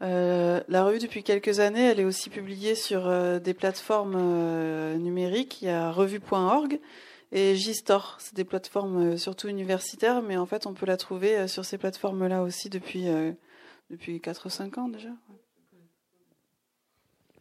Euh, 0.00 0.60
la 0.68 0.84
revue, 0.84 1.00
depuis 1.00 1.24
quelques 1.24 1.58
années, 1.58 1.82
elle 1.82 2.00
est 2.00 2.04
aussi 2.04 2.30
publiée 2.30 2.74
sur 2.74 3.08
euh, 3.08 3.40
des 3.40 3.54
plateformes 3.54 4.16
euh, 4.16 4.96
numériques. 4.96 5.60
Il 5.62 5.66
y 5.66 5.70
a 5.70 5.90
revue.org 5.90 6.78
et 7.32 7.56
Gistor. 7.56 8.16
C'est 8.20 8.34
des 8.34 8.44
plateformes 8.44 9.18
surtout 9.18 9.48
universitaires, 9.48 10.22
mais 10.22 10.36
en 10.36 10.46
fait, 10.46 10.66
on 10.66 10.74
peut 10.74 10.86
la 10.86 10.96
trouver 10.96 11.48
sur 11.48 11.64
ces 11.64 11.78
plateformes-là 11.78 12.42
aussi 12.42 12.70
depuis, 12.70 13.06
depuis 13.90 14.20
4 14.20 14.48
5 14.48 14.78
ans 14.78 14.88
déjà. 14.88 15.10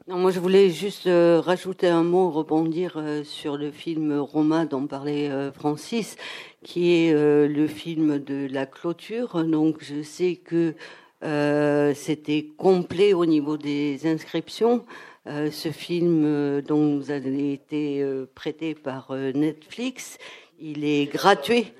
Non, 0.07 0.17
moi, 0.17 0.31
je 0.31 0.39
voulais 0.39 0.69
juste 0.69 1.07
rajouter 1.07 1.87
un 1.87 2.03
mot, 2.03 2.31
rebondir 2.31 3.01
sur 3.23 3.57
le 3.57 3.71
film 3.71 4.17
Roma 4.19 4.65
dont 4.65 4.87
parlait 4.87 5.51
Francis, 5.53 6.17
qui 6.63 6.91
est 6.91 7.13
le 7.13 7.67
film 7.67 8.19
de 8.19 8.47
la 8.51 8.65
clôture. 8.65 9.45
Donc, 9.45 9.77
je 9.81 10.01
sais 10.01 10.35
que 10.35 10.75
euh, 11.23 11.93
c'était 11.95 12.47
complet 12.57 13.13
au 13.13 13.25
niveau 13.25 13.57
des 13.57 14.05
inscriptions. 14.05 14.85
Euh, 15.25 15.51
ce 15.51 15.69
film 15.69 16.23
euh, 16.25 16.61
dont 16.61 16.77
nous 16.77 17.11
a 17.11 17.15
été 17.15 18.05
prêté 18.35 18.75
par 18.75 19.11
Netflix, 19.13 20.17
il 20.59 20.85
est 20.85 21.05
gratuit 21.05 21.73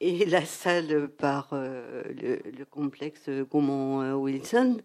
et 0.00 0.26
la 0.26 0.44
salle 0.44 1.08
par 1.08 1.48
le, 1.52 2.64
complexe 2.70 3.28
Gaumont-Wilson. 3.28 4.76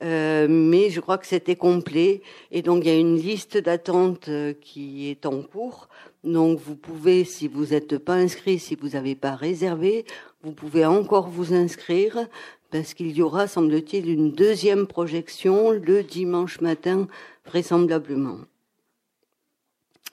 mais 0.00 0.90
je 0.90 1.00
crois 1.00 1.18
que 1.18 1.26
c'était 1.26 1.56
complet 1.56 2.22
et 2.52 2.62
donc 2.62 2.84
il 2.84 2.88
y 2.88 2.94
a 2.94 2.98
une 2.98 3.16
liste 3.16 3.56
d'attente 3.56 4.30
qui 4.60 5.10
est 5.10 5.26
en 5.26 5.42
cours. 5.42 5.88
Donc 6.22 6.60
vous 6.60 6.76
pouvez, 6.76 7.24
si 7.24 7.48
vous 7.48 7.66
n'êtes 7.66 7.98
pas 7.98 8.14
inscrit, 8.14 8.60
si 8.60 8.76
vous 8.76 8.90
n'avez 8.90 9.16
pas 9.16 9.34
réservé, 9.34 10.04
vous 10.42 10.52
pouvez 10.52 10.86
encore 10.86 11.28
vous 11.28 11.52
inscrire 11.52 12.28
parce 12.76 12.92
qu'il 12.92 13.16
y 13.16 13.22
aura, 13.22 13.46
semble-t-il, 13.46 14.10
une 14.10 14.32
deuxième 14.32 14.86
projection 14.86 15.70
le 15.70 16.02
dimanche 16.02 16.60
matin, 16.60 17.08
vraisemblablement. 17.46 18.36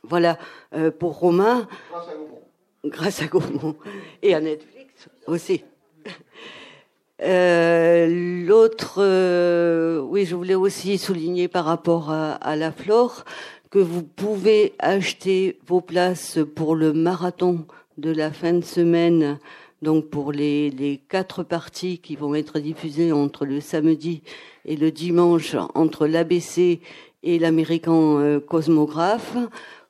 Voilà 0.03 0.39
euh, 0.73 0.89
pour 0.89 1.19
Romain. 1.19 1.67
Grâce 1.91 2.07
à 2.07 2.13
Gaumont. 2.13 2.41
Grâce 2.85 3.21
à 3.21 3.25
Gaumont. 3.25 3.75
Et 4.21 4.33
à 4.33 4.39
Netflix 4.39 5.09
aussi. 5.27 5.65
Euh, 7.21 8.45
L'autre, 8.47 8.95
euh, 8.99 9.99
oui, 9.99 10.25
je 10.25 10.33
voulais 10.33 10.55
aussi 10.55 10.97
souligner 10.97 11.49
par 11.49 11.65
rapport 11.65 12.11
à, 12.11 12.31
à, 12.35 12.55
la 12.55 12.71
flore 12.71 13.25
que 13.71 13.79
vous 13.79 14.03
pouvez 14.03 14.73
acheter 14.79 15.59
vos 15.67 15.81
places 15.81 16.39
pour 16.55 16.75
le 16.77 16.93
marathon 16.93 17.65
de 17.97 18.11
la 18.11 18.31
fin 18.31 18.53
de 18.53 18.63
semaine, 18.63 19.37
donc 19.83 20.09
pour 20.09 20.31
les, 20.31 21.01
quatre 21.09 21.43
parties 21.43 21.99
qui 21.99 22.15
vont 22.15 22.33
être 22.33 22.59
diffusées 22.59 23.11
entre 23.11 23.45
le 23.45 23.59
samedi 23.59 24.23
et 24.65 24.75
le 24.75 24.89
dimanche 24.91 25.55
entre 25.75 26.07
l'ABC 26.07 26.79
et 27.21 27.39
l'américain 27.39 27.91
euh, 27.93 28.39
Cosmographe 28.39 29.35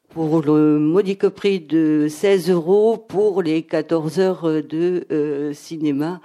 pour 0.10 0.42
le 0.42 0.80
modique 0.80 1.30
prix 1.30 1.60
de 1.60 2.08
16 2.10 2.50
euros 2.50 2.98
pour 2.98 3.42
les 3.42 3.64
14 3.64 4.20
heures 4.20 4.64
de 4.64 5.06
euh, 5.12 5.54
cinéma. 5.54 6.20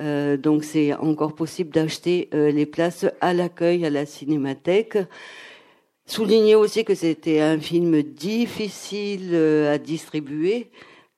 Euh, 0.00 0.36
donc 0.36 0.64
c'est 0.64 0.94
encore 0.94 1.34
possible 1.34 1.70
d'acheter 1.70 2.28
les 2.32 2.66
places 2.66 3.06
à 3.20 3.32
l'accueil 3.32 3.84
à 3.84 3.90
la 3.90 4.06
cinémathèque. 4.06 4.98
Souligner 6.06 6.56
aussi 6.56 6.84
que 6.84 6.94
c'était 6.94 7.40
un 7.40 7.58
film 7.58 8.02
difficile 8.02 9.34
à 9.34 9.78
distribuer, 9.78 10.70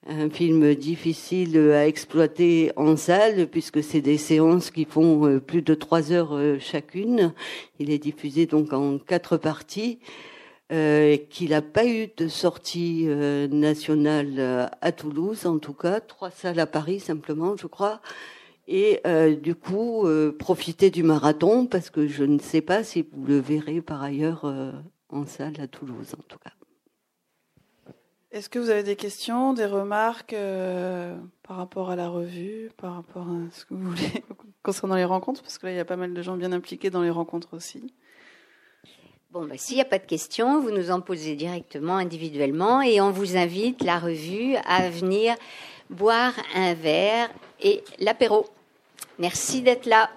un 0.07 0.29
film 0.31 0.75
difficile 0.75 1.59
à 1.73 1.87
exploiter 1.87 2.73
en 2.77 2.97
salle 2.97 3.47
puisque 3.47 3.83
c'est 3.83 4.01
des 4.01 4.19
séances 4.19 4.71
qui 4.71 4.85
font 4.85 5.40
plus 5.40 5.62
de 5.62 5.75
trois 5.75 6.12
heures 6.12 6.38
chacune. 6.61 7.33
Il 7.79 7.90
est 7.90 7.99
diffusé 7.99 8.47
donc 8.47 8.73
en 8.73 8.99
quatre 8.99 9.37
parties 9.37 9.99
euh, 10.73 11.19
qu'il 11.29 11.51
n'a 11.51 11.62
pas 11.62 11.87
eu 11.87 12.09
de 12.17 12.27
sortie 12.27 13.05
euh, 13.07 13.47
nationale 13.49 14.35
euh, 14.38 14.67
à 14.81 14.93
Toulouse, 14.93 15.47
en 15.47 15.59
tout 15.59 15.75
cas, 15.75 16.01
trois 16.01 16.31
salles 16.31 16.59
à 16.59 16.67
Paris 16.67 17.01
simplement, 17.01 17.55
je 17.57 17.67
crois. 17.67 18.01
Et 18.67 19.01
euh, 19.07 19.37
du 19.37 19.55
coup, 19.55 20.07
euh, 20.07 20.33
profiter 20.33 20.90
du 20.90 21.03
marathon, 21.03 21.67
parce 21.67 21.90
que 21.90 22.09
je 22.09 22.25
ne 22.25 22.38
sais 22.38 22.62
pas 22.62 22.83
si 22.83 23.07
vous 23.12 23.27
le 23.27 23.38
verrez 23.38 23.83
par 23.83 24.03
ailleurs 24.03 24.51
en 25.11 25.27
salle 25.27 25.61
à 25.61 25.69
Toulouse, 25.69 26.14
en 26.19 26.23
tout 26.27 26.38
cas. 26.38 26.63
Est-ce 28.35 28.49
que 28.49 28.59
vous 28.59 28.68
avez 28.68 28.83
des 28.83 28.97
questions, 28.97 29.53
des 29.53 29.64
remarques 29.64 30.35
par 31.44 31.57
rapport 31.57 31.90
à 31.90 31.94
la 31.94 32.09
revue, 32.09 32.68
par 32.77 32.97
rapport 32.97 33.29
à 33.29 33.49
ce 33.53 33.64
que 33.64 33.75
vous 33.75 33.90
voulez 33.90 34.25
concernant 34.64 34.97
les 34.97 35.05
rencontres? 35.05 35.40
Parce 35.40 35.57
que 35.57 35.66
là, 35.66 35.73
il 35.73 35.77
y 35.77 35.79
a 35.79 35.85
pas 35.85 35.94
mal 35.94 36.12
de 36.12 36.20
gens 36.20 36.37
bien 36.37 36.51
impliqués 36.51 36.90
dans 36.90 37.03
les 37.03 37.11
rencontres 37.11 37.55
aussi. 37.55 37.94
Bon, 39.31 39.47
bah, 39.47 39.55
s'il 39.57 39.77
n'y 39.77 39.83
a 39.83 39.85
pas 39.85 40.01
de 40.01 40.07
questions, 40.07 40.61
vous 40.61 40.73
nous 40.73 40.90
en 40.90 41.01
posez 41.01 41.37
directement, 41.37 41.97
individuellement, 41.97 42.83
et 42.83 43.01
on 43.01 43.12
vous 43.12 43.37
invite, 43.37 43.85
la 43.85 44.01
revue, 44.01 44.57
à 44.66 44.90
venir 44.90 45.37
boire 45.88 46.35
un 46.57 46.75
verre 46.75 47.31
et 47.61 47.85
l'apéro. 48.01 48.47
Merci 49.20 49.62
d'être 49.62 49.87
là. 49.87 50.11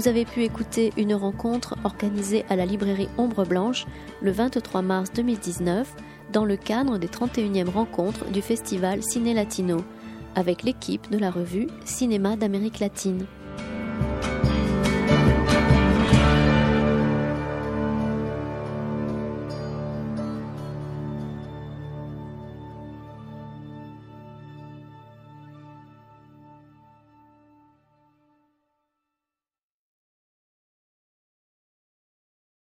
Vous 0.00 0.08
avez 0.08 0.24
pu 0.24 0.44
écouter 0.44 0.94
une 0.96 1.12
rencontre 1.12 1.76
organisée 1.84 2.46
à 2.48 2.56
la 2.56 2.64
librairie 2.64 3.10
Ombre 3.18 3.44
Blanche 3.44 3.84
le 4.22 4.30
23 4.30 4.80
mars 4.80 5.12
2019 5.12 5.94
dans 6.32 6.46
le 6.46 6.56
cadre 6.56 6.96
des 6.96 7.06
31e 7.06 7.68
rencontres 7.68 8.24
du 8.30 8.40
festival 8.40 9.02
Ciné 9.02 9.34
Latino, 9.34 9.84
avec 10.34 10.62
l'équipe 10.62 11.10
de 11.10 11.18
la 11.18 11.30
revue 11.30 11.66
Cinéma 11.84 12.36
d'Amérique 12.36 12.78
latine. 12.78 13.26